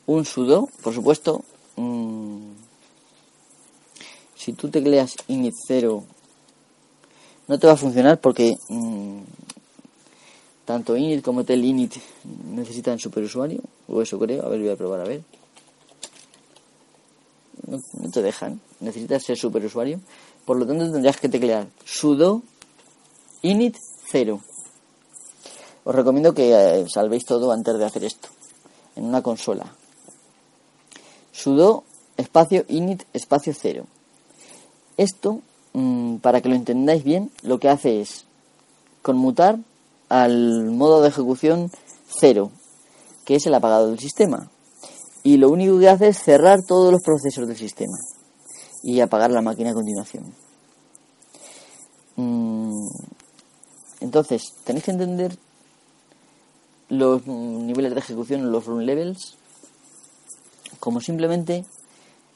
un 0.06 0.24
sudo, 0.26 0.70
por 0.82 0.94
supuesto. 0.94 1.44
Mm, 1.76 2.54
si 4.36 4.54
tú 4.54 4.70
tecleas 4.70 5.16
init 5.28 5.54
0, 5.68 6.04
no 7.48 7.60
te 7.60 7.68
va 7.68 7.74
a 7.74 7.78
funcionar 7.78 8.20
porque 8.20 8.56
mm, 8.70 9.20
tanto 10.66 10.96
init 10.96 11.24
como 11.24 11.44
telinit 11.44 11.96
necesitan 12.50 12.98
superusuario, 12.98 13.62
o 13.88 14.02
eso 14.02 14.20
creo. 14.20 14.46
A 14.46 14.50
ver, 14.50 14.60
voy 14.60 14.70
a 14.70 14.76
probar 14.76 15.02
a 15.02 15.06
ver. 15.06 15.24
No, 17.68 17.82
te 18.12 18.22
dejan, 18.22 18.62
necesitas 18.80 19.24
ser 19.24 19.38
superusuario. 19.38 20.00
Por 20.46 20.58
lo 20.58 20.66
tanto, 20.66 20.92
tendrías 20.92 21.18
que 21.18 21.30
teclear 21.30 21.68
sudo 21.84 22.42
init 23.42 23.76
0. 24.12 24.40
Os 25.84 25.96
recomiendo 25.96 26.34
que 26.34 26.52
eh, 26.52 26.86
salvéis 26.88 27.26
todo 27.26 27.52
antes 27.52 27.78
de 27.78 27.86
hacer 27.86 28.04
esto 28.04 28.30
en 28.96 29.06
una 29.06 29.22
consola 29.22 29.74
sudo 31.38 31.84
espacio 32.18 32.66
init 32.68 33.04
espacio 33.14 33.54
0. 33.54 33.86
Esto, 34.98 35.42
mm, 35.74 36.18
para 36.18 36.42
que 36.42 36.50
lo 36.50 36.56
entendáis 36.56 37.04
bien, 37.04 37.32
lo 37.44 37.60
que 37.60 37.70
hace 37.70 38.02
es 38.02 38.26
conmutar 39.04 39.60
al 40.10 40.72
modo 40.72 41.02
de 41.02 41.10
ejecución 41.10 41.70
0, 42.20 42.52
que 43.28 43.36
es 43.36 43.46
el 43.46 43.54
apagado 43.54 43.90
del 43.90 44.00
sistema. 44.00 44.50
Y 45.22 45.36
lo 45.36 45.50
único 45.50 45.78
que 45.78 45.90
hace 45.90 46.08
es 46.08 46.18
cerrar 46.18 46.64
todos 46.66 46.94
los 46.94 47.02
procesos 47.04 47.46
del 47.46 47.58
sistema 47.58 47.98
y 48.82 49.02
apagar 49.02 49.32
la 49.32 49.42
máquina 49.42 49.72
a 49.72 49.74
continuación. 49.74 50.34
Mm, 52.16 52.88
entonces, 54.00 54.54
tenéis 54.64 54.86
que 54.86 54.92
entender 54.92 55.38
los 56.88 57.28
niveles 57.28 57.94
de 57.94 58.00
ejecución, 58.00 58.50
los 58.50 58.66
run 58.66 58.86
levels, 58.86 59.36
como 60.80 61.02
simplemente 61.02 61.66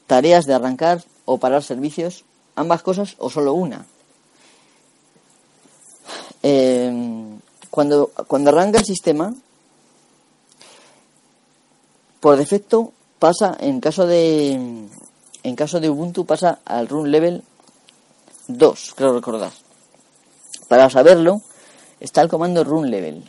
tareas 0.06 0.44
de 0.44 0.52
arrancar 0.52 1.02
o 1.24 1.38
parar 1.38 1.62
servicios, 1.62 2.26
ambas 2.54 2.82
cosas 2.82 3.16
o 3.16 3.30
solo 3.30 3.54
una. 3.54 3.86
Em, 6.42 7.40
cuando, 7.70 8.10
cuando 8.26 8.50
arranca 8.50 8.78
el 8.78 8.84
sistema, 8.84 9.34
por 12.22 12.36
defecto 12.36 12.92
pasa, 13.18 13.56
en 13.58 13.80
caso 13.80 14.06
de 14.06 14.52
en 15.42 15.56
caso 15.56 15.80
de 15.80 15.90
Ubuntu 15.90 16.24
pasa 16.24 16.60
al 16.64 16.86
run 16.86 17.10
level 17.10 17.42
2, 18.46 18.94
creo 18.94 19.12
recordar. 19.12 19.50
Para 20.68 20.88
saberlo, 20.88 21.42
está 21.98 22.22
el 22.22 22.28
comando 22.28 22.62
run 22.62 22.92
level. 22.92 23.28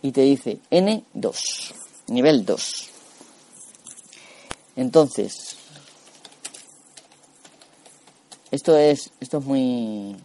Y 0.00 0.10
te 0.12 0.22
dice 0.22 0.58
N2 0.70 1.74
nivel 2.06 2.46
2. 2.46 2.90
Entonces, 4.76 5.56
esto 8.50 8.74
es, 8.78 9.10
esto 9.20 9.36
es 9.36 9.44
muy, 9.44 10.16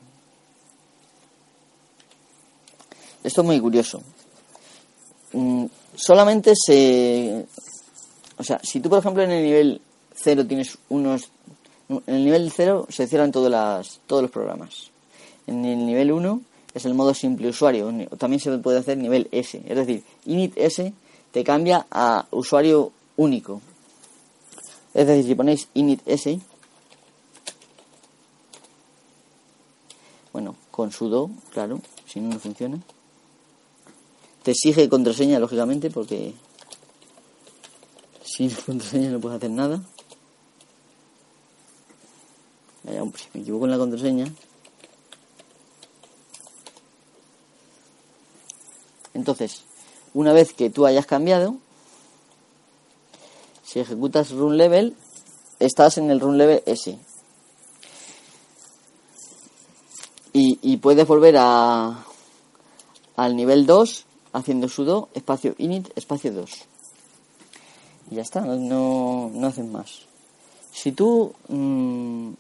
esto 3.26 3.42
es 3.42 3.46
muy 3.46 3.60
curioso. 3.60 4.02
Solamente 6.00 6.54
se, 6.56 7.46
o 8.38 8.44
sea, 8.44 8.60
si 8.64 8.80
tú 8.80 8.90
por 8.90 9.00
ejemplo 9.00 9.22
en 9.22 9.32
el 9.32 9.44
nivel 9.44 9.82
0 10.16 10.48
tienes 10.48 10.78
unos, 10.88 11.30
en 11.90 12.16
el 12.16 12.24
nivel 12.24 12.52
0 12.56 12.88
se 12.90 13.06
cierran 13.06 13.34
todas 13.34 13.52
las, 13.52 14.00
todos 14.08 14.22
los 14.22 14.32
programas. 14.32 14.92
En 15.46 15.66
el 15.66 15.86
nivel 15.86 16.14
1 16.14 16.42
es 16.74 16.86
el 16.86 16.94
modo 16.94 17.14
simple 17.14 17.50
usuario. 17.50 17.92
También 18.18 18.40
se 18.40 18.58
puede 18.60 18.80
hacer 18.80 18.98
nivel 18.98 19.28
S, 19.32 19.62
es 19.68 19.76
decir, 19.76 20.04
init 20.26 20.54
S 20.56 20.94
te 21.32 21.44
cambia 21.44 21.86
a 21.92 22.26
usuario 22.32 22.94
único. 23.18 23.62
Es 24.94 25.06
decir, 25.06 25.26
si 25.26 25.36
ponéis 25.36 25.68
init 25.74 26.02
s, 26.06 26.40
bueno, 30.32 30.56
con 30.72 30.92
sudo, 30.92 31.30
claro, 31.52 31.82
si 32.08 32.22
no, 32.22 32.30
no 32.30 32.40
funciona. 32.40 32.80
Te 34.50 34.54
exige 34.54 34.90
contraseña, 34.90 35.38
lógicamente, 35.38 35.92
porque 35.92 36.34
sin 38.24 38.50
contraseña 38.66 39.12
no 39.12 39.20
puedes 39.20 39.38
hacer 39.38 39.52
nada. 39.52 39.80
Vaya, 42.84 43.04
hombre, 43.04 43.22
me 43.32 43.42
equivoco 43.42 43.66
en 43.66 43.72
la 43.72 43.78
contraseña. 43.78 44.26
Entonces, 49.14 49.66
una 50.16 50.34
vez 50.34 50.54
que 50.54 50.72
tú 50.72 50.88
hayas 50.88 51.06
cambiado, 51.06 51.58
si 53.64 53.80
ejecutas 53.80 54.32
run 54.32 54.58
level, 54.58 54.96
estás 55.60 56.00
en 56.00 56.10
el 56.10 56.20
run 56.20 56.40
level 56.40 56.64
S. 56.66 56.98
Y, 60.34 60.78
puedes 60.78 61.06
volver 61.06 61.36
a, 61.38 62.04
al 63.16 63.36
nivel 63.36 63.68
2 63.68 64.08
haciendo 64.34 64.70
sudo 64.70 65.10
espacio 65.14 65.56
init 65.58 65.90
espacio 65.96 66.32
2. 66.32 66.52
Y 68.12 68.16
ya 68.16 68.22
está, 68.22 68.42
no, 68.42 69.32
no 69.34 69.48
hacen 69.48 69.72
más. 69.72 70.02
Si 70.72 70.92
tú 70.92 71.34
mm, 71.48 72.32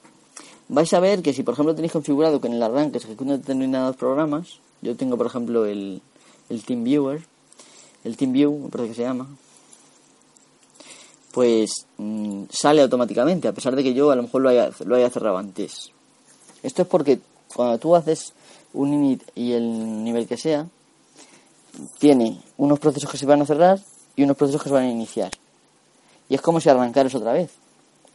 vais 0.69 0.93
a 0.93 0.99
ver 0.99 1.21
que 1.21 1.33
si 1.33 1.43
por 1.43 1.53
ejemplo 1.53 1.75
tenéis 1.75 1.93
configurado 1.93 2.39
que 2.39 2.47
en 2.47 2.53
el 2.53 2.63
arranque 2.63 2.99
se 2.99 3.07
ejecutan 3.07 3.39
determinados 3.39 3.95
programas, 3.95 4.59
yo 4.81 4.95
tengo 4.95 5.17
por 5.17 5.25
ejemplo 5.25 5.65
el, 5.65 6.01
el 6.49 6.63
TeamViewer, 6.63 7.21
el 8.03 8.17
TeamView, 8.17 8.57
me 8.57 8.69
parece 8.69 8.89
que 8.89 8.95
se 8.95 9.01
llama, 9.01 9.27
pues 11.31 11.85
mm, 11.97 12.43
sale 12.49 12.81
automáticamente, 12.81 13.47
a 13.47 13.53
pesar 13.53 13.75
de 13.75 13.83
que 13.83 13.93
yo 13.93 14.11
a 14.11 14.15
lo 14.15 14.23
mejor 14.23 14.41
lo 14.41 14.49
haya, 14.49 14.71
lo 14.85 14.95
haya 14.95 15.09
cerrado 15.09 15.37
antes. 15.37 15.91
Esto 16.63 16.81
es 16.83 16.87
porque 16.87 17.19
cuando 17.53 17.77
tú 17.77 17.95
haces 17.95 18.33
un 18.73 18.93
init 18.93 19.23
y 19.35 19.53
el 19.53 20.03
nivel 20.03 20.27
que 20.27 20.37
sea, 20.37 20.67
tiene 21.97 22.41
unos 22.57 22.79
procesos 22.79 23.09
que 23.09 23.17
se 23.17 23.25
van 23.25 23.41
a 23.41 23.45
cerrar 23.45 23.79
y 24.15 24.23
unos 24.23 24.37
procesos 24.37 24.61
que 24.61 24.69
se 24.69 24.75
van 24.75 24.85
a 24.85 24.89
iniciar. 24.89 25.31
Y 26.27 26.35
es 26.35 26.41
como 26.41 26.59
si 26.59 26.69
arrancaras 26.69 27.15
otra 27.15 27.33
vez. 27.33 27.51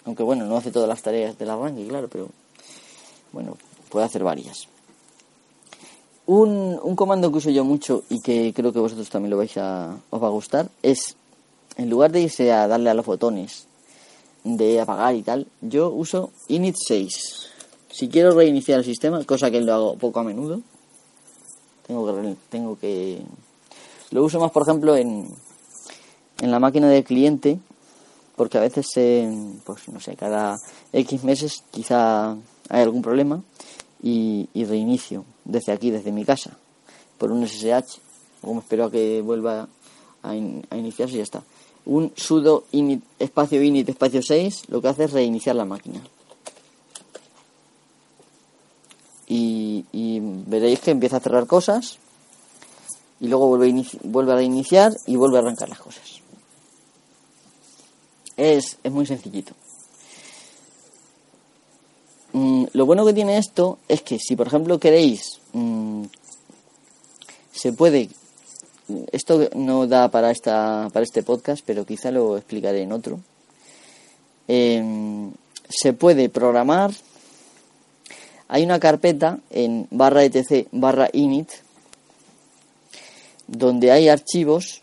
Aunque 0.05 0.23
bueno, 0.23 0.45
no 0.45 0.57
hace 0.57 0.71
todas 0.71 0.89
las 0.89 1.03
tareas 1.03 1.39
del 1.39 1.51
arranque, 1.51 1.87
claro, 1.87 2.09
pero 2.09 2.29
bueno, 3.33 3.57
puede 3.89 4.05
hacer 4.05 4.23
varias. 4.23 4.69
Un, 6.27 6.79
un 6.83 6.97
comando 6.97 7.31
que 7.31 7.39
uso 7.39 7.51
yo 7.51 7.65
mucho 7.65 8.05
y 8.09 8.21
que 8.21 8.53
creo 8.55 8.73
que 8.73 8.79
vosotros 8.79 9.09
también 9.11 9.31
lo 9.31 9.37
vais 9.37 9.57
a, 9.57 9.97
os 10.11 10.23
va 10.23 10.29
a 10.29 10.31
gustar 10.31 10.71
es, 10.83 11.17
en 11.77 11.91
lugar 11.91 12.13
de 12.13 12.23
irse 12.23 12.51
a 12.53 12.67
darle 12.67 12.91
a 12.91 12.95
los 12.95 13.05
botones 13.05 13.67
de 14.45 14.81
apagar 14.81 15.15
y 15.15 15.23
tal, 15.23 15.47
yo 15.61 15.91
uso 15.91 16.31
init 16.49 16.77
6. 16.79 17.51
Si 17.91 18.09
quiero 18.09 18.33
reiniciar 18.33 18.79
el 18.79 18.85
sistema, 18.85 19.23
cosa 19.25 19.51
que 19.51 19.61
lo 19.61 19.73
hago 19.73 19.95
poco 19.97 20.21
a 20.21 20.25
menudo, 20.25 20.61
tengo 21.87 22.07
que, 22.07 22.37
tengo 22.51 22.79
que... 22.79 23.23
Lo 24.15 24.23
uso 24.23 24.39
más, 24.39 24.53
por 24.53 24.63
ejemplo, 24.63 24.95
en, 24.95 25.27
en 26.41 26.51
la 26.53 26.61
máquina 26.61 26.89
del 26.89 27.03
cliente, 27.03 27.59
porque 28.37 28.59
a 28.59 28.61
veces, 28.61 28.87
pues 29.65 29.89
no 29.89 29.99
sé, 29.99 30.15
cada 30.15 30.57
X 30.93 31.25
meses 31.25 31.65
quizá 31.73 32.37
hay 32.69 32.83
algún 32.83 33.03
problema 33.03 33.43
y, 34.01 34.49
reinicio 34.55 35.25
desde 35.45 35.73
aquí, 35.73 35.91
desde 35.91 36.13
mi 36.13 36.25
casa, 36.25 36.57
por 37.19 37.33
un 37.33 37.45
SSH, 37.45 37.99
como 38.41 38.61
espero 38.61 38.85
a 38.85 38.91
que 38.93 39.21
vuelva 39.21 39.67
a, 40.23 40.37
iniciarse 40.37 41.15
y 41.15 41.17
ya 41.17 41.25
está. 41.25 41.43
Un 41.85 42.13
sudo 42.15 42.67
init, 42.71 43.03
espacio 43.19 43.61
init 43.61 43.89
espacio 43.89 44.23
6 44.23 44.69
lo 44.69 44.81
que 44.81 44.89
hace 44.89 45.05
es 45.05 45.13
reiniciar 45.13 45.57
la 45.57 45.65
máquina. 45.65 46.01
Y 49.27 50.21
veréis 50.47 50.79
que 50.79 50.93
empieza 50.93 51.17
a 51.17 51.21
cerrar 51.21 51.49
cosas 51.49 51.99
y 53.25 53.29
luego 53.29 53.49
vuelve 53.49 53.71
a, 53.71 53.85
vuelve 54.03 54.33
a 54.33 54.37
reiniciar 54.37 54.93
y 55.07 55.17
vuelve 55.17 55.39
a 55.39 55.41
arrancar 55.41 55.71
las 55.71 55.79
cosas. 55.79 56.21
Es, 58.37 58.77
es 58.83 58.93
muy 58.93 59.07
sencillito. 59.07 59.55
Mm, 62.35 62.67
lo 62.75 62.85
bueno 62.85 63.07
que 63.07 63.15
tiene 63.15 63.39
esto 63.39 63.79
es 63.89 64.03
que 64.03 64.19
si 64.19 64.37
por 64.37 64.49
ejemplo 64.49 64.79
queréis, 64.79 65.41
mm, 65.55 66.03
se 67.51 67.73
puede, 67.73 68.11
esto 69.11 69.49
no 69.57 69.87
da 69.87 70.11
para, 70.11 70.31
esta, 70.31 70.91
para 70.93 71.05
este 71.05 71.23
podcast, 71.23 71.63
pero 71.65 71.87
quizá 71.87 72.11
lo 72.11 72.37
explicaré 72.37 72.83
en 72.83 72.93
otro. 72.93 73.21
Em, 74.49 75.33
se 75.67 75.95
puede 75.95 76.29
programar, 76.29 76.93
hay 78.49 78.65
una 78.65 78.79
carpeta 78.79 79.39
en 79.49 79.89
barra 79.91 80.25
etc 80.25 80.69
barra 80.73 81.09
init 81.15 81.64
donde 83.47 83.91
hay 83.91 84.09
archivos 84.09 84.83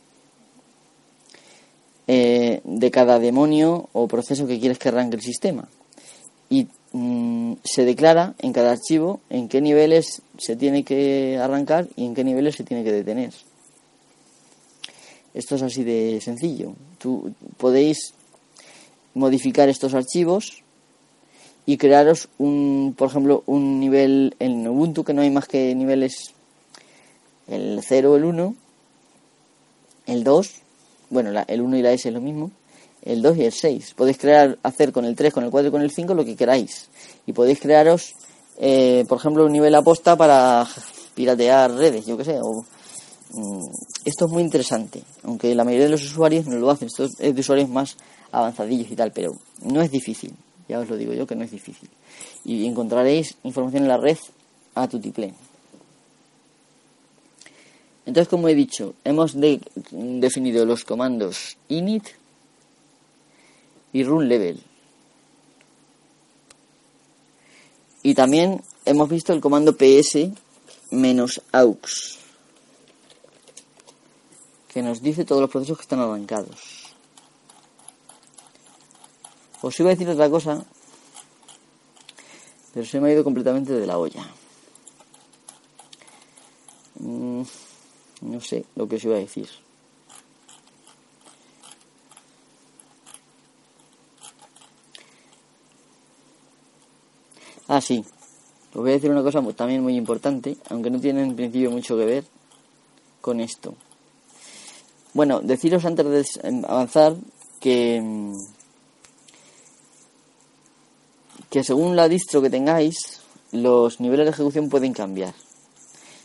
eh, 2.07 2.61
de 2.63 2.91
cada 2.91 3.19
demonio 3.19 3.89
o 3.93 4.07
proceso 4.07 4.47
que 4.47 4.59
quieres 4.59 4.79
que 4.79 4.89
arranque 4.89 5.15
el 5.15 5.21
sistema. 5.21 5.69
Y 6.49 6.67
mm, 6.91 7.53
se 7.63 7.85
declara 7.85 8.35
en 8.39 8.51
cada 8.53 8.71
archivo 8.71 9.21
en 9.29 9.47
qué 9.47 9.61
niveles 9.61 10.21
se 10.37 10.55
tiene 10.55 10.83
que 10.83 11.37
arrancar 11.41 11.87
y 11.95 12.05
en 12.05 12.13
qué 12.13 12.23
niveles 12.23 12.55
se 12.55 12.63
tiene 12.63 12.83
que 12.83 12.91
detener. 12.91 13.33
Esto 15.33 15.55
es 15.55 15.61
así 15.61 15.83
de 15.83 16.19
sencillo. 16.21 16.73
Tú 16.97 17.33
podéis 17.57 18.13
modificar 19.13 19.69
estos 19.69 19.93
archivos 19.93 20.63
y 21.65 21.77
crearos 21.77 22.27
un, 22.37 22.93
por 22.97 23.09
ejemplo, 23.09 23.43
un 23.45 23.79
nivel 23.79 24.35
en 24.39 24.67
Ubuntu 24.67 25.03
que 25.03 25.13
no 25.13 25.21
hay 25.21 25.29
más 25.29 25.47
que 25.47 25.73
niveles 25.75 26.33
el 27.51 27.81
0, 27.83 28.15
el 28.15 28.25
1, 28.25 28.55
el 30.07 30.23
2, 30.23 30.51
bueno, 31.09 31.43
el 31.45 31.61
1 31.61 31.77
y 31.77 31.81
la 31.81 31.91
S 31.91 32.07
es 32.07 32.13
lo 32.13 32.21
mismo, 32.21 32.49
el 33.01 33.21
2 33.21 33.37
y 33.37 33.43
el 33.43 33.51
6. 33.51 33.93
Podéis 33.95 34.17
crear, 34.17 34.57
hacer 34.63 34.91
con 34.91 35.05
el 35.05 35.15
3, 35.15 35.33
con 35.33 35.43
el 35.43 35.51
4 35.51 35.67
y 35.67 35.71
con 35.71 35.81
el 35.81 35.91
5 35.91 36.13
lo 36.13 36.23
que 36.23 36.35
queráis. 36.35 36.89
Y 37.25 37.33
podéis 37.33 37.59
crearos, 37.59 38.13
eh, 38.57 39.03
por 39.07 39.17
ejemplo, 39.17 39.45
un 39.45 39.51
nivel 39.51 39.75
aposta 39.75 40.15
para 40.15 40.65
piratear 41.13 41.73
redes, 41.73 42.05
yo 42.05 42.17
que 42.17 42.23
sé. 42.23 42.39
O, 42.41 42.63
mm, 43.33 43.65
esto 44.05 44.25
es 44.25 44.31
muy 44.31 44.43
interesante, 44.43 45.03
aunque 45.23 45.53
la 45.53 45.65
mayoría 45.65 45.85
de 45.85 45.91
los 45.91 46.03
usuarios 46.03 46.47
no 46.47 46.55
lo 46.57 46.69
hacen. 46.69 46.87
Esto 46.87 47.03
es 47.03 47.35
de 47.35 47.41
usuarios 47.41 47.69
más 47.69 47.97
avanzadillos 48.31 48.89
y 48.89 48.95
tal, 48.95 49.11
pero 49.11 49.33
no 49.63 49.81
es 49.81 49.91
difícil. 49.91 50.33
Ya 50.69 50.79
os 50.79 50.89
lo 50.89 50.95
digo 50.95 51.11
yo 51.13 51.27
que 51.27 51.35
no 51.35 51.43
es 51.43 51.51
difícil. 51.51 51.89
Y 52.45 52.65
encontraréis 52.65 53.35
información 53.43 53.83
en 53.83 53.89
la 53.89 53.97
red 53.97 54.17
a 54.73 54.87
tutiplén. 54.87 55.35
Entonces, 58.11 58.27
como 58.27 58.49
he 58.49 58.55
dicho, 58.55 58.93
hemos 59.05 59.35
definido 59.39 60.65
los 60.65 60.83
comandos 60.83 61.55
init 61.69 62.09
y 63.93 64.03
run 64.03 64.27
level. 64.27 64.61
Y 68.03 68.13
también 68.13 68.61
hemos 68.83 69.07
visto 69.07 69.31
el 69.31 69.39
comando 69.39 69.77
ps 69.77 70.27
aux, 71.53 72.19
que 74.67 74.81
nos 74.81 75.01
dice 75.01 75.23
todos 75.23 75.43
los 75.43 75.49
procesos 75.49 75.77
que 75.77 75.83
están 75.83 76.01
arrancados. 76.01 76.93
Os 79.61 79.79
iba 79.79 79.89
a 79.89 79.93
decir 79.93 80.09
otra 80.09 80.29
cosa, 80.29 80.65
pero 82.73 82.85
se 82.85 82.99
me 82.99 83.07
ha 83.07 83.13
ido 83.13 83.23
completamente 83.23 83.71
de 83.71 83.87
la 83.87 83.97
olla. 83.97 84.27
Mm. 86.99 87.43
No 88.21 88.39
sé 88.39 88.65
lo 88.75 88.87
que 88.87 88.95
os 88.95 89.03
iba 89.03 89.15
a 89.15 89.19
decir. 89.19 89.49
Ah, 97.67 97.81
sí. 97.81 98.03
Os 98.73 98.81
voy 98.81 98.91
a 98.91 98.93
decir 98.93 99.09
una 99.09 99.23
cosa 99.23 99.41
también 99.53 99.81
muy 99.81 99.95
importante, 99.95 100.57
aunque 100.69 100.89
no 100.89 100.99
tiene 100.99 101.23
en 101.23 101.35
principio 101.35 101.71
mucho 101.71 101.97
que 101.97 102.05
ver 102.05 102.25
con 103.21 103.39
esto. 103.39 103.75
Bueno, 105.13 105.41
deciros 105.41 105.85
antes 105.85 106.05
de 106.05 106.47
em, 106.47 106.63
avanzar 106.65 107.15
que, 107.59 108.01
mm, 108.01 108.33
que 111.49 111.63
según 111.63 111.95
la 111.95 112.07
distro 112.07 112.41
que 112.41 112.49
tengáis, 112.49 113.21
los 113.51 113.99
niveles 113.99 114.25
de 114.25 114.31
ejecución 114.31 114.69
pueden 114.69 114.93
cambiar. 114.93 115.33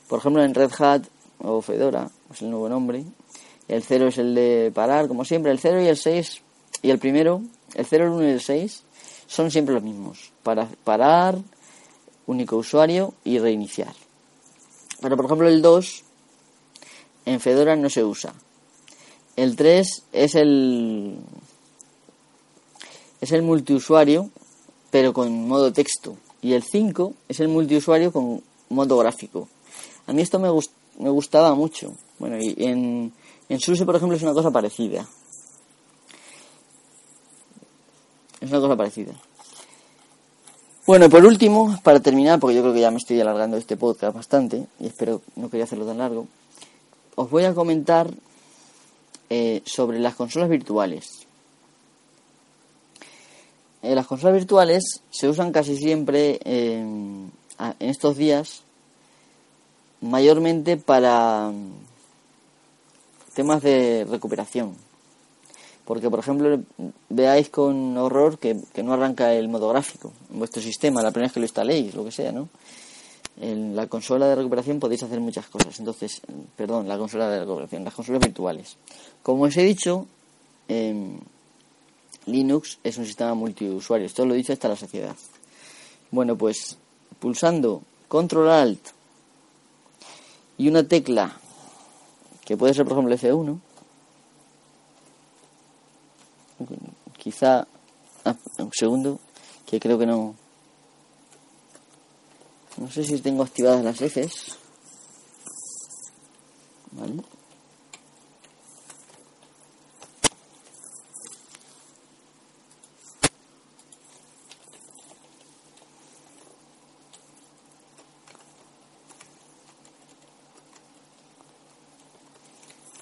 Por 0.08 0.20
ejemplo, 0.20 0.42
en 0.42 0.54
Red 0.54 0.70
Hat 0.78 1.02
o 1.42 1.60
Fedora, 1.60 2.10
es 2.32 2.42
el 2.42 2.50
nuevo 2.50 2.68
nombre. 2.68 3.04
El 3.68 3.82
0 3.82 4.08
es 4.08 4.18
el 4.18 4.34
de 4.34 4.70
parar, 4.74 5.08
como 5.08 5.24
siempre. 5.24 5.50
El 5.50 5.58
0 5.58 5.82
y 5.82 5.86
el 5.86 5.96
6 5.96 6.42
y 6.82 6.90
el 6.90 6.98
primero, 6.98 7.42
el 7.74 7.86
0, 7.86 8.04
el 8.04 8.10
1 8.10 8.28
y 8.28 8.30
el 8.30 8.40
6 8.40 8.82
son 9.26 9.50
siempre 9.50 9.74
los 9.74 9.82
mismos. 9.82 10.32
Para 10.42 10.68
parar, 10.84 11.38
único 12.26 12.56
usuario 12.56 13.14
y 13.24 13.38
reiniciar. 13.38 13.94
Pero 15.00 15.16
por 15.16 15.26
ejemplo 15.26 15.48
el 15.48 15.62
2 15.62 16.04
en 17.26 17.40
Fedora 17.40 17.76
no 17.76 17.90
se 17.90 18.04
usa. 18.04 18.34
El 19.36 19.56
3 19.56 20.04
es 20.12 20.34
el 20.34 21.18
es 23.20 23.32
el 23.32 23.42
multiusuario 23.42 24.30
pero 24.90 25.12
con 25.12 25.48
modo 25.48 25.72
texto 25.72 26.16
y 26.40 26.52
el 26.52 26.62
5 26.62 27.14
es 27.28 27.40
el 27.40 27.48
multiusuario 27.48 28.12
con 28.12 28.42
modo 28.68 28.98
gráfico. 28.98 29.48
A 30.06 30.12
mí 30.12 30.22
esto 30.22 30.38
me 30.38 30.48
gusta 30.48 30.75
me 30.98 31.10
gustaba 31.10 31.54
mucho. 31.54 31.92
Bueno, 32.18 32.38
y 32.38 32.54
en, 32.58 33.12
en 33.48 33.60
SUSE, 33.60 33.84
por 33.84 33.96
ejemplo, 33.96 34.16
es 34.16 34.22
una 34.22 34.32
cosa 34.32 34.50
parecida. 34.50 35.06
Es 38.40 38.50
una 38.50 38.60
cosa 38.60 38.76
parecida. 38.76 39.12
Bueno, 40.86 41.10
por 41.10 41.24
último, 41.24 41.78
para 41.82 42.00
terminar, 42.00 42.38
porque 42.38 42.54
yo 42.54 42.62
creo 42.62 42.74
que 42.74 42.80
ya 42.80 42.90
me 42.90 42.98
estoy 42.98 43.20
alargando 43.20 43.56
este 43.56 43.76
podcast 43.76 44.14
bastante, 44.14 44.66
y 44.78 44.86
espero 44.86 45.20
no 45.34 45.50
quería 45.50 45.64
hacerlo 45.64 45.84
tan 45.84 45.98
largo, 45.98 46.28
os 47.16 47.28
voy 47.28 47.44
a 47.44 47.54
comentar 47.54 48.08
eh, 49.30 49.62
sobre 49.66 49.98
las 49.98 50.14
consolas 50.14 50.48
virtuales. 50.48 51.26
Eh, 53.82 53.94
las 53.94 54.06
consolas 54.06 54.36
virtuales 54.36 55.02
se 55.10 55.28
usan 55.28 55.50
casi 55.50 55.76
siempre 55.76 56.38
en 56.44 57.32
estos 57.80 58.16
días 58.16 58.62
mayormente 60.00 60.76
para 60.76 61.52
temas 63.34 63.62
de 63.62 64.06
recuperación. 64.08 64.74
Porque, 65.84 66.10
por 66.10 66.18
ejemplo, 66.18 66.60
veáis 67.08 67.48
con 67.48 67.96
horror 67.96 68.38
que, 68.38 68.56
no 68.82 68.92
arranca 68.92 69.32
el 69.34 69.48
modo 69.48 69.68
gráfico 69.68 70.12
en 70.32 70.40
vuestro 70.40 70.60
sistema, 70.60 71.02
la 71.02 71.12
primera 71.12 71.28
vez 71.28 71.34
que 71.34 71.40
lo 71.40 71.46
instaléis, 71.46 71.94
lo 71.94 72.04
que 72.04 72.10
sea, 72.10 72.32
¿no? 72.32 72.48
En 73.40 73.76
la 73.76 73.86
consola 73.86 74.26
de 74.26 74.34
recuperación 74.34 74.80
podéis 74.80 75.02
hacer 75.02 75.20
muchas 75.20 75.46
cosas. 75.46 75.78
Entonces, 75.78 76.22
perdón, 76.56 76.88
la 76.88 76.98
consola 76.98 77.28
de 77.28 77.40
recuperación, 77.40 77.84
las 77.84 77.94
consolas 77.94 78.22
virtuales. 78.22 78.76
Como 79.22 79.44
os 79.44 79.56
he 79.56 79.62
dicho, 79.62 80.06
Linux 82.26 82.78
es 82.82 82.96
un 82.96 83.06
sistema 83.06 83.34
multiusuario. 83.34 84.06
Esto 84.06 84.24
lo 84.24 84.34
he 84.34 84.38
dicho 84.38 84.54
hasta 84.54 84.68
la 84.68 84.76
saciedad. 84.76 85.14
Bueno, 86.10 86.36
pues 86.36 86.78
pulsando 87.20 87.82
Control 88.08 88.48
Alt 88.48 88.95
y 90.58 90.68
una 90.68 90.86
tecla 90.86 91.36
que 92.44 92.56
puede 92.56 92.74
ser 92.74 92.84
por 92.84 92.92
ejemplo 92.92 93.16
F1 93.16 93.60
quizá 97.18 97.66
ah, 98.24 98.36
un 98.58 98.70
segundo 98.72 99.18
que 99.66 99.80
creo 99.80 99.98
que 99.98 100.06
no. 100.06 100.36
No 102.76 102.90
sé 102.90 103.04
si 103.04 103.18
tengo 103.18 103.42
activadas 103.42 103.82
las 103.82 103.98
Fs 103.98 104.56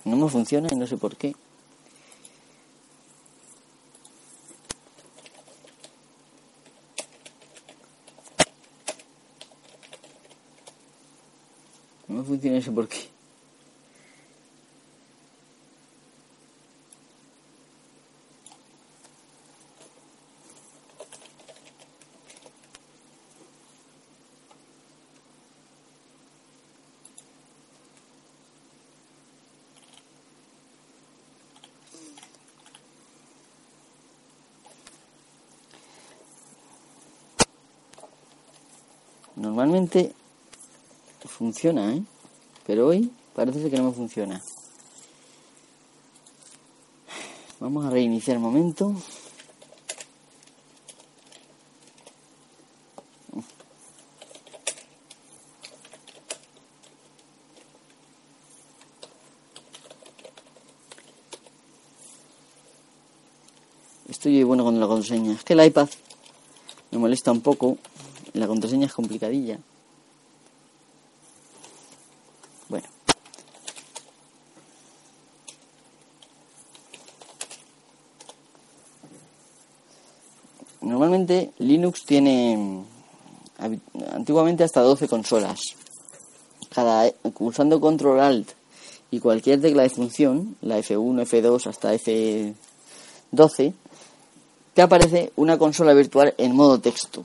No 0.04 0.16
me 0.16 0.28
funciona 0.28 0.68
y 0.70 0.76
no 0.76 0.86
sé 0.86 0.98
por 0.98 1.16
qué. 1.16 1.34
No 12.06 12.16
me 12.18 12.24
funciona, 12.24 12.56
y 12.56 12.58
no 12.60 12.64
sé 12.64 12.70
por 12.70 12.86
qué. 12.86 13.13
Normalmente 39.54 40.12
funciona, 41.26 41.94
¿eh? 41.94 42.02
Pero 42.66 42.88
hoy 42.88 43.08
parece 43.36 43.70
que 43.70 43.76
no 43.76 43.84
me 43.84 43.92
funciona. 43.92 44.42
Vamos 47.60 47.84
a 47.86 47.90
reiniciar 47.90 48.38
el 48.38 48.42
momento. 48.42 48.92
Estoy 64.08 64.42
bueno 64.42 64.64
con 64.64 64.80
la 64.80 64.88
contraseña. 64.88 65.34
Es 65.34 65.44
que 65.44 65.52
el 65.52 65.64
iPad 65.64 65.88
me 66.90 66.98
molesta 66.98 67.30
un 67.30 67.40
poco. 67.40 67.78
La 68.34 68.48
contraseña 68.48 68.86
es 68.86 68.92
complicadilla. 68.92 69.58
Bueno. 72.68 72.88
Normalmente 80.80 81.52
Linux 81.58 82.04
tiene 82.04 82.84
antiguamente 84.12 84.64
hasta 84.64 84.80
12 84.80 85.08
consolas. 85.08 85.60
Cada 86.70 87.12
usando 87.38 87.80
control 87.80 88.18
alt 88.18 88.50
y 89.12 89.20
cualquier 89.20 89.60
tecla 89.60 89.84
de 89.84 89.90
función, 89.90 90.56
la 90.60 90.80
F1, 90.80 91.24
F2 91.24 91.68
hasta 91.68 91.94
F12, 91.94 93.72
te 94.74 94.82
aparece 94.82 95.32
una 95.36 95.56
consola 95.56 95.94
virtual 95.94 96.34
en 96.36 96.56
modo 96.56 96.80
texto. 96.80 97.24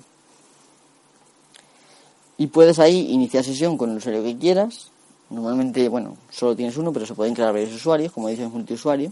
Y 2.40 2.48
puedes 2.48 2.80
ahí 2.80 3.12
iniciar 3.12 3.44
sesión 3.44 3.78
con 3.78 3.92
el 3.92 3.98
usuario 3.98 4.24
que 4.24 4.38
quieras. 4.38 4.92
Normalmente, 5.30 5.90
bueno, 5.90 6.16
solo 6.32 6.56
tienes 6.56 6.78
uno, 6.78 6.94
pero 6.94 7.06
se 7.06 7.14
pueden 7.14 7.36
crear 7.36 7.52
varios 7.52 7.74
usuarios, 7.74 8.14
como 8.14 8.30
dice 8.30 8.48
multiusuario. 8.48 9.12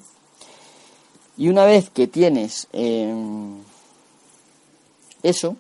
Y 1.36 1.50
una 1.50 1.66
vez 1.66 1.90
que 1.90 2.08
tienes 2.08 2.70
em, 2.72 3.58
eso, 5.24 5.58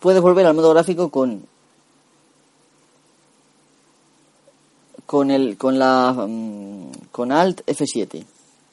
puedes 0.00 0.20
volver 0.20 0.44
al 0.44 0.54
modo 0.54 0.70
gráfico 0.70 1.08
con 1.08 1.48
con 5.06 5.30
el 5.30 5.56
con 5.56 5.78
la 5.78 6.12
mm, 6.12 6.90
con 7.10 7.32
alt 7.32 7.66
F7 7.66 8.24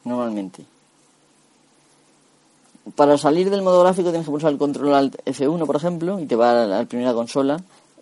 normalmente 0.04 0.66
para 2.96 3.18
salir 3.18 3.50
del 3.50 3.62
modo 3.62 3.82
gráfico 3.82 4.10
tienes 4.10 4.26
que 4.26 4.32
pulsar 4.32 4.52
el 4.52 4.58
control 4.58 4.94
alt 4.94 5.16
F1, 5.26 5.66
por 5.66 5.76
ejemplo, 5.76 6.20
y 6.20 6.26
te 6.26 6.36
va 6.36 6.64
a 6.64 6.66
la 6.66 6.86
primera 6.86 7.14
consola. 7.14 7.58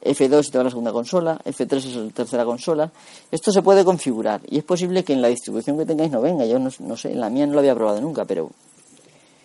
F2 0.05 0.47
y 0.47 0.51
te 0.51 0.57
va 0.59 0.61
a 0.61 0.63
la 0.65 0.69
segunda 0.69 0.93
consola, 0.93 1.41
F3 1.43 1.77
es 1.77 1.95
la 1.95 2.09
tercera 2.11 2.45
consola. 2.45 2.91
Esto 3.31 3.51
se 3.51 3.63
puede 3.63 3.83
configurar 3.83 4.41
y 4.47 4.59
es 4.59 4.63
posible 4.63 5.03
que 5.03 5.13
en 5.13 5.21
la 5.21 5.29
distribución 5.29 5.79
que 5.79 5.85
tengáis 5.85 6.11
no 6.11 6.21
venga. 6.21 6.45
Yo 6.45 6.59
no, 6.59 6.95
sé, 6.95 7.11
en 7.11 7.19
la 7.19 7.29
mía 7.31 7.47
no 7.47 7.53
lo 7.53 7.59
había 7.59 7.73
probado 7.73 7.99
nunca, 8.01 8.23
pero 8.25 8.51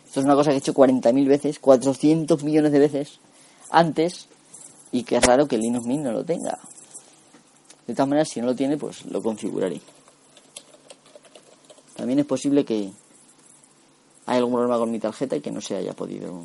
esto 0.06 0.20
es 0.20 0.26
una 0.26 0.34
cosa 0.34 0.50
que 0.50 0.56
he 0.56 0.58
hecho 0.58 0.74
40.000 0.74 1.26
veces, 1.26 1.58
400 1.60 2.42
millones 2.44 2.72
de 2.72 2.78
veces 2.78 3.20
antes 3.70 4.28
y 4.92 5.04
que 5.04 5.16
es 5.16 5.24
raro 5.24 5.48
que 5.48 5.56
Linux 5.56 5.86
Mint 5.86 6.04
no 6.04 6.12
lo 6.12 6.24
tenga. 6.24 6.58
De 7.86 7.94
todas 7.94 8.08
maneras, 8.08 8.28
si 8.28 8.40
no 8.40 8.46
lo 8.48 8.54
tiene, 8.54 8.76
pues 8.76 9.06
lo 9.06 9.22
configuraré. 9.22 9.80
También 11.96 12.18
es 12.18 12.26
posible 12.26 12.64
que, 12.64 12.90
hay 14.26 14.38
algún 14.38 14.54
problema 14.54 14.78
con 14.78 14.90
mi 14.90 14.98
tarjeta 14.98 15.36
y 15.36 15.40
que 15.40 15.50
no 15.50 15.60
se 15.60 15.76
haya 15.76 15.92
podido 15.92 16.44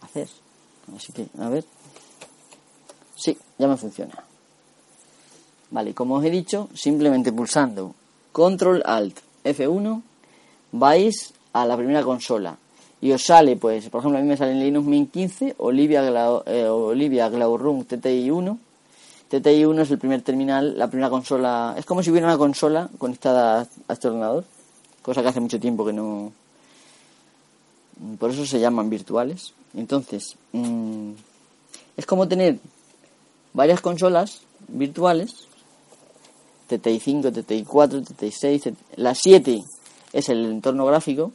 hacer. 0.00 0.28
Así 0.96 1.12
que, 1.12 1.26
a 1.38 1.48
ver. 1.48 1.64
Sí, 3.16 3.36
ya 3.58 3.68
me 3.68 3.76
funciona. 3.76 4.14
Vale, 5.70 5.94
como 5.94 6.16
os 6.16 6.24
he 6.24 6.30
dicho, 6.30 6.68
simplemente 6.74 7.32
pulsando 7.32 7.94
Control 8.32 8.82
Alt 8.84 9.20
F1 9.44 10.02
vais 10.72 11.32
a 11.52 11.66
la 11.66 11.76
primera 11.76 12.02
consola 12.02 12.56
y 13.00 13.12
os 13.12 13.24
sale, 13.24 13.56
pues, 13.56 13.88
por 13.88 14.00
ejemplo, 14.00 14.18
a 14.18 14.22
mí 14.22 14.28
me 14.28 14.36
sale 14.36 14.52
en 14.52 14.60
Linux 14.60 14.86
Mint 14.86 15.10
15 15.10 15.56
Olivia, 15.58 16.02
Glau, 16.02 16.42
eh, 16.46 16.66
Olivia 16.66 17.28
Glaurum 17.28 17.84
TTI1. 17.84 18.58
TTI1 19.30 19.80
es 19.80 19.90
el 19.90 19.98
primer 19.98 20.22
terminal, 20.22 20.78
la 20.78 20.88
primera 20.88 21.10
consola. 21.10 21.74
Es 21.76 21.84
como 21.84 22.02
si 22.02 22.10
hubiera 22.10 22.26
una 22.28 22.38
consola 22.38 22.88
conectada 22.98 23.66
a 23.88 23.92
este 23.92 24.08
ordenador 24.08 24.44
cosa 25.02 25.22
que 25.22 25.28
hace 25.28 25.40
mucho 25.40 25.60
tiempo 25.60 25.84
que 25.84 25.92
no... 25.92 26.32
Por 28.18 28.30
eso 28.30 28.46
se 28.46 28.58
llaman 28.58 28.88
virtuales. 28.88 29.52
Entonces, 29.74 30.36
mm, 30.52 31.12
es 31.96 32.06
como 32.06 32.26
tener 32.26 32.58
varias 33.52 33.80
consolas 33.80 34.42
virtuales, 34.68 35.46
TTI5, 36.68 37.32
TTI4, 37.32 38.04
TTI6, 38.06 38.74
la 38.96 39.14
7 39.14 39.62
es 40.12 40.28
el 40.28 40.46
entorno 40.46 40.86
gráfico, 40.86 41.32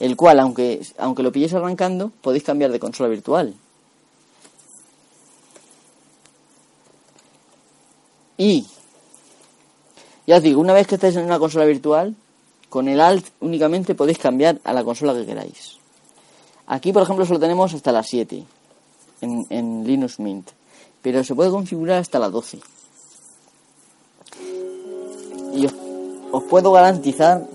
el 0.00 0.16
cual, 0.16 0.40
aunque, 0.40 0.80
aunque 0.98 1.22
lo 1.22 1.32
pilléis 1.32 1.54
arrancando, 1.54 2.10
podéis 2.20 2.44
cambiar 2.44 2.72
de 2.72 2.80
consola 2.80 3.08
virtual. 3.08 3.54
Y 8.36 8.66
ya 10.26 10.36
os 10.36 10.42
digo, 10.42 10.60
una 10.60 10.72
vez 10.72 10.86
que 10.86 10.94
estáis 10.94 11.16
en 11.16 11.24
una 11.24 11.38
consola 11.38 11.64
virtual, 11.64 12.14
con 12.70 12.88
el 12.88 13.00
Alt 13.00 13.28
únicamente 13.40 13.94
podéis 13.94 14.18
cambiar 14.18 14.60
a 14.64 14.72
la 14.72 14.82
consola 14.82 15.14
que 15.14 15.26
queráis. 15.26 15.78
Aquí, 16.66 16.92
por 16.92 17.02
ejemplo, 17.02 17.26
solo 17.26 17.38
tenemos 17.38 17.74
hasta 17.74 17.92
las 17.92 18.08
7 18.08 18.44
en, 19.20 19.86
Linux 19.86 20.18
Mint, 20.18 20.50
pero 21.02 21.22
se 21.22 21.34
puede 21.34 21.50
configurar 21.50 21.98
hasta 21.98 22.18
las 22.18 22.32
12. 22.32 22.58
Y 25.54 25.66
os, 25.66 25.74
puedo 26.48 26.72
garantizar 26.72 27.46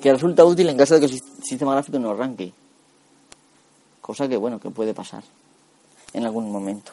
que 0.00 0.12
resulta 0.12 0.44
útil 0.44 0.68
en 0.68 0.76
caso 0.76 0.94
de 0.94 1.00
que 1.00 1.14
el 1.14 1.22
sistema 1.42 1.72
gráfico 1.72 1.98
no 1.98 2.10
arranque. 2.10 2.52
Cosa 4.00 4.26
que, 4.26 4.36
bueno, 4.36 4.58
que 4.58 4.70
puede 4.70 4.94
pasar 4.94 5.22
en 6.12 6.24
algún 6.24 6.50
momento. 6.50 6.92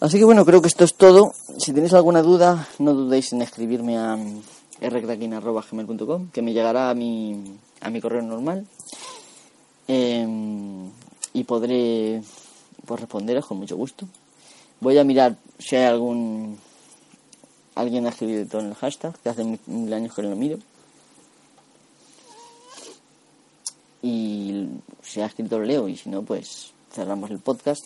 Así 0.00 0.18
que 0.18 0.24
bueno, 0.24 0.46
creo 0.46 0.62
que 0.62 0.68
esto 0.68 0.84
es 0.84 0.94
todo. 0.94 1.34
Si 1.58 1.74
tenéis 1.74 1.92
alguna 1.92 2.22
duda, 2.22 2.66
no 2.78 2.94
dudéis 2.94 3.34
en 3.34 3.42
escribirme 3.42 3.98
a 3.98 4.16
rdaquina.gmail.com, 4.80 6.30
que 6.30 6.40
me 6.40 6.54
llegará 6.54 6.88
a 6.88 6.94
mi, 6.94 7.58
a 7.82 7.90
mi 7.90 8.00
correo 8.00 8.22
normal. 8.22 8.66
Em, 9.86 10.88
y 11.34 11.44
podré 11.44 12.22
pues, 12.86 13.00
responderos 13.00 13.44
con 13.44 13.58
mucho 13.58 13.76
gusto. 13.76 14.08
Voy 14.80 14.96
a 14.96 15.04
mirar 15.04 15.36
si 15.58 15.76
hay 15.76 15.84
algún 15.84 16.58
alguien 17.74 18.06
ha 18.06 18.10
escrito 18.10 18.48
todo 18.50 18.62
en 18.62 18.68
el 18.68 18.74
hashtag, 18.74 19.18
que 19.18 19.28
hace 19.28 19.44
mil 19.66 19.92
años 19.92 20.14
que 20.14 20.22
no 20.22 20.30
lo 20.30 20.36
miro. 20.36 20.58
Y 24.02 24.66
si 25.02 25.20
ha 25.20 25.26
escrito 25.26 25.58
lo 25.58 25.66
leo 25.66 25.88
y 25.88 25.96
si 25.96 26.08
no, 26.08 26.22
pues 26.22 26.72
cerramos 26.90 27.30
el 27.30 27.38
podcast 27.38 27.84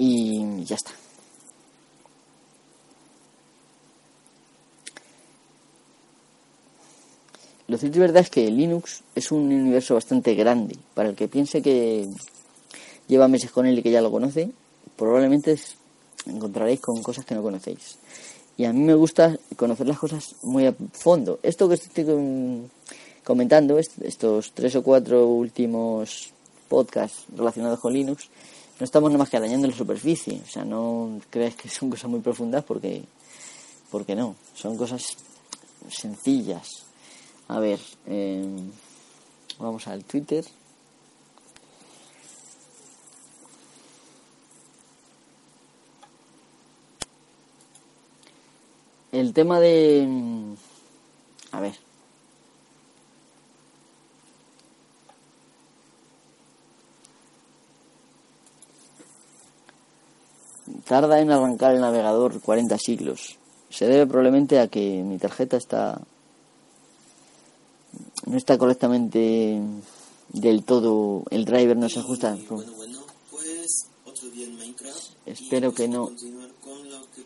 y 0.00 0.64
ya 0.64 0.76
está. 0.76 0.92
Lo 7.68 7.76
cierto 7.76 7.98
y 7.98 8.00
verdad 8.00 8.22
es 8.22 8.30
que 8.30 8.50
Linux 8.50 9.02
es 9.14 9.30
un 9.30 9.52
universo 9.52 9.94
bastante 9.94 10.34
grande. 10.34 10.76
Para 10.94 11.10
el 11.10 11.14
que 11.14 11.28
piense 11.28 11.60
que 11.60 12.08
lleva 13.08 13.28
meses 13.28 13.50
con 13.50 13.66
él 13.66 13.78
y 13.78 13.82
que 13.82 13.90
ya 13.90 14.00
lo 14.00 14.10
conoce, 14.10 14.50
probablemente 14.96 15.58
encontraréis 16.24 16.80
con 16.80 17.02
cosas 17.02 17.26
que 17.26 17.34
no 17.34 17.42
conocéis. 17.42 17.98
Y 18.56 18.64
a 18.64 18.72
mí 18.72 18.80
me 18.80 18.94
gusta 18.94 19.38
conocer 19.56 19.86
las 19.86 19.98
cosas 19.98 20.34
muy 20.42 20.66
a 20.66 20.74
fondo. 20.92 21.40
Esto 21.42 21.68
que 21.68 21.74
estoy 21.74 22.06
comentando, 23.22 23.78
estos 23.78 24.52
tres 24.52 24.74
o 24.76 24.82
cuatro 24.82 25.26
últimos 25.26 26.32
podcasts 26.68 27.26
relacionados 27.36 27.80
con 27.80 27.92
Linux, 27.92 28.30
no 28.80 28.84
estamos 28.84 29.10
nada 29.10 29.18
más 29.18 29.28
que 29.28 29.38
dañando 29.38 29.68
la 29.68 29.76
superficie. 29.76 30.40
O 30.42 30.50
sea, 30.50 30.64
no 30.64 31.20
crees 31.28 31.54
que 31.54 31.68
son 31.68 31.90
cosas 31.90 32.10
muy 32.10 32.20
profundas 32.20 32.64
porque, 32.64 33.04
porque 33.90 34.14
no. 34.16 34.34
Son 34.54 34.78
cosas 34.78 35.18
sencillas. 35.90 36.86
A 37.48 37.60
ver, 37.60 37.78
eh, 38.06 38.42
vamos 39.58 39.86
al 39.86 40.02
Twitter. 40.04 40.46
El 49.12 49.34
tema 49.34 49.60
de, 49.60 50.06
Tarda 60.90 61.20
en 61.20 61.30
arrancar 61.30 61.72
el 61.72 61.80
navegador 61.80 62.40
40 62.40 62.76
siglos. 62.76 63.38
Se 63.68 63.86
debe 63.86 64.08
probablemente 64.08 64.58
a 64.58 64.66
que 64.66 65.04
mi 65.04 65.18
tarjeta 65.18 65.56
está... 65.56 66.00
No 68.26 68.36
está 68.36 68.58
correctamente 68.58 69.60
del 70.30 70.64
todo... 70.64 71.22
El 71.30 71.44
driver 71.44 71.76
no 71.76 71.88
se 71.88 72.00
ajusta. 72.00 72.36
Bueno, 72.48 72.72
bueno, 72.72 72.98
pues 73.30 73.86
otro 74.04 74.30
día 74.30 74.46
en 74.48 74.56
Minecraft. 74.56 75.12
Espero 75.26 75.72
que 75.72 75.86
no. 75.86 76.08
que 76.08 77.22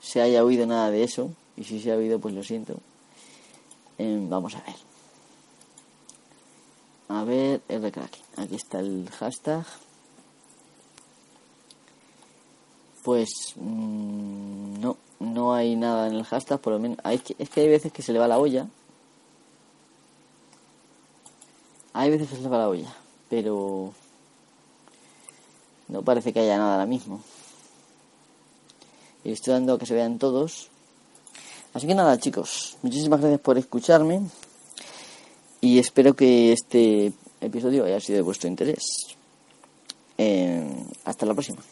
se 0.00 0.22
haya 0.22 0.42
oído 0.42 0.64
nada 0.64 0.90
de 0.90 1.04
eso. 1.04 1.30
Y 1.58 1.64
si 1.64 1.82
se 1.82 1.92
ha 1.92 1.96
oído, 1.96 2.20
pues 2.20 2.34
lo 2.34 2.42
siento. 2.42 2.80
Em, 3.98 4.30
vamos 4.30 4.54
a 4.54 4.62
ver. 4.62 4.76
A 7.08 7.24
ver, 7.24 7.60
el 7.68 7.92
crack. 7.92 8.18
Aquí 8.38 8.54
está 8.54 8.80
el 8.80 9.10
hashtag. 9.10 9.66
Pues 13.04 13.52
mm, 13.56 14.80
no, 14.80 14.96
no 15.20 15.54
hay 15.54 15.76
nada 15.76 16.08
en 16.08 16.14
el 16.14 16.24
hashtag, 16.24 16.58
por 16.58 16.72
lo 16.72 16.78
menos. 16.78 16.98
Hay 17.04 17.22
es 17.38 17.50
que 17.50 17.60
hay 17.60 17.68
veces 17.68 17.92
que 17.92 18.02
se 18.02 18.12
le 18.12 18.18
va 18.18 18.26
la 18.26 18.38
olla. 18.38 18.66
Hay 21.92 22.10
veces 22.10 22.28
que 22.28 22.36
se 22.36 22.42
le 22.42 22.48
va 22.48 22.58
la 22.58 22.68
olla, 22.68 22.92
pero 23.28 23.92
no 25.88 26.02
parece 26.02 26.32
que 26.32 26.40
haya 26.40 26.56
nada 26.56 26.72
ahora 26.72 26.86
mismo. 26.86 27.20
Y 29.22 29.32
estoy 29.32 29.52
dando 29.52 29.74
a 29.74 29.78
que 29.78 29.86
se 29.86 29.94
vean 29.94 30.18
todos. 30.18 30.70
Así 31.74 31.86
que 31.86 31.94
nada, 31.94 32.18
chicos, 32.18 32.78
muchísimas 32.82 33.20
gracias 33.20 33.40
por 33.40 33.58
escucharme 33.58 34.22
y 35.60 35.78
espero 35.78 36.14
que 36.14 36.52
este 36.52 37.12
episodio 37.40 37.84
haya 37.84 38.00
sido 38.00 38.16
de 38.16 38.22
vuestro 38.22 38.48
interés. 38.48 38.84
Eh, 40.16 40.84
hasta 41.04 41.26
la 41.26 41.34
próxima. 41.34 41.62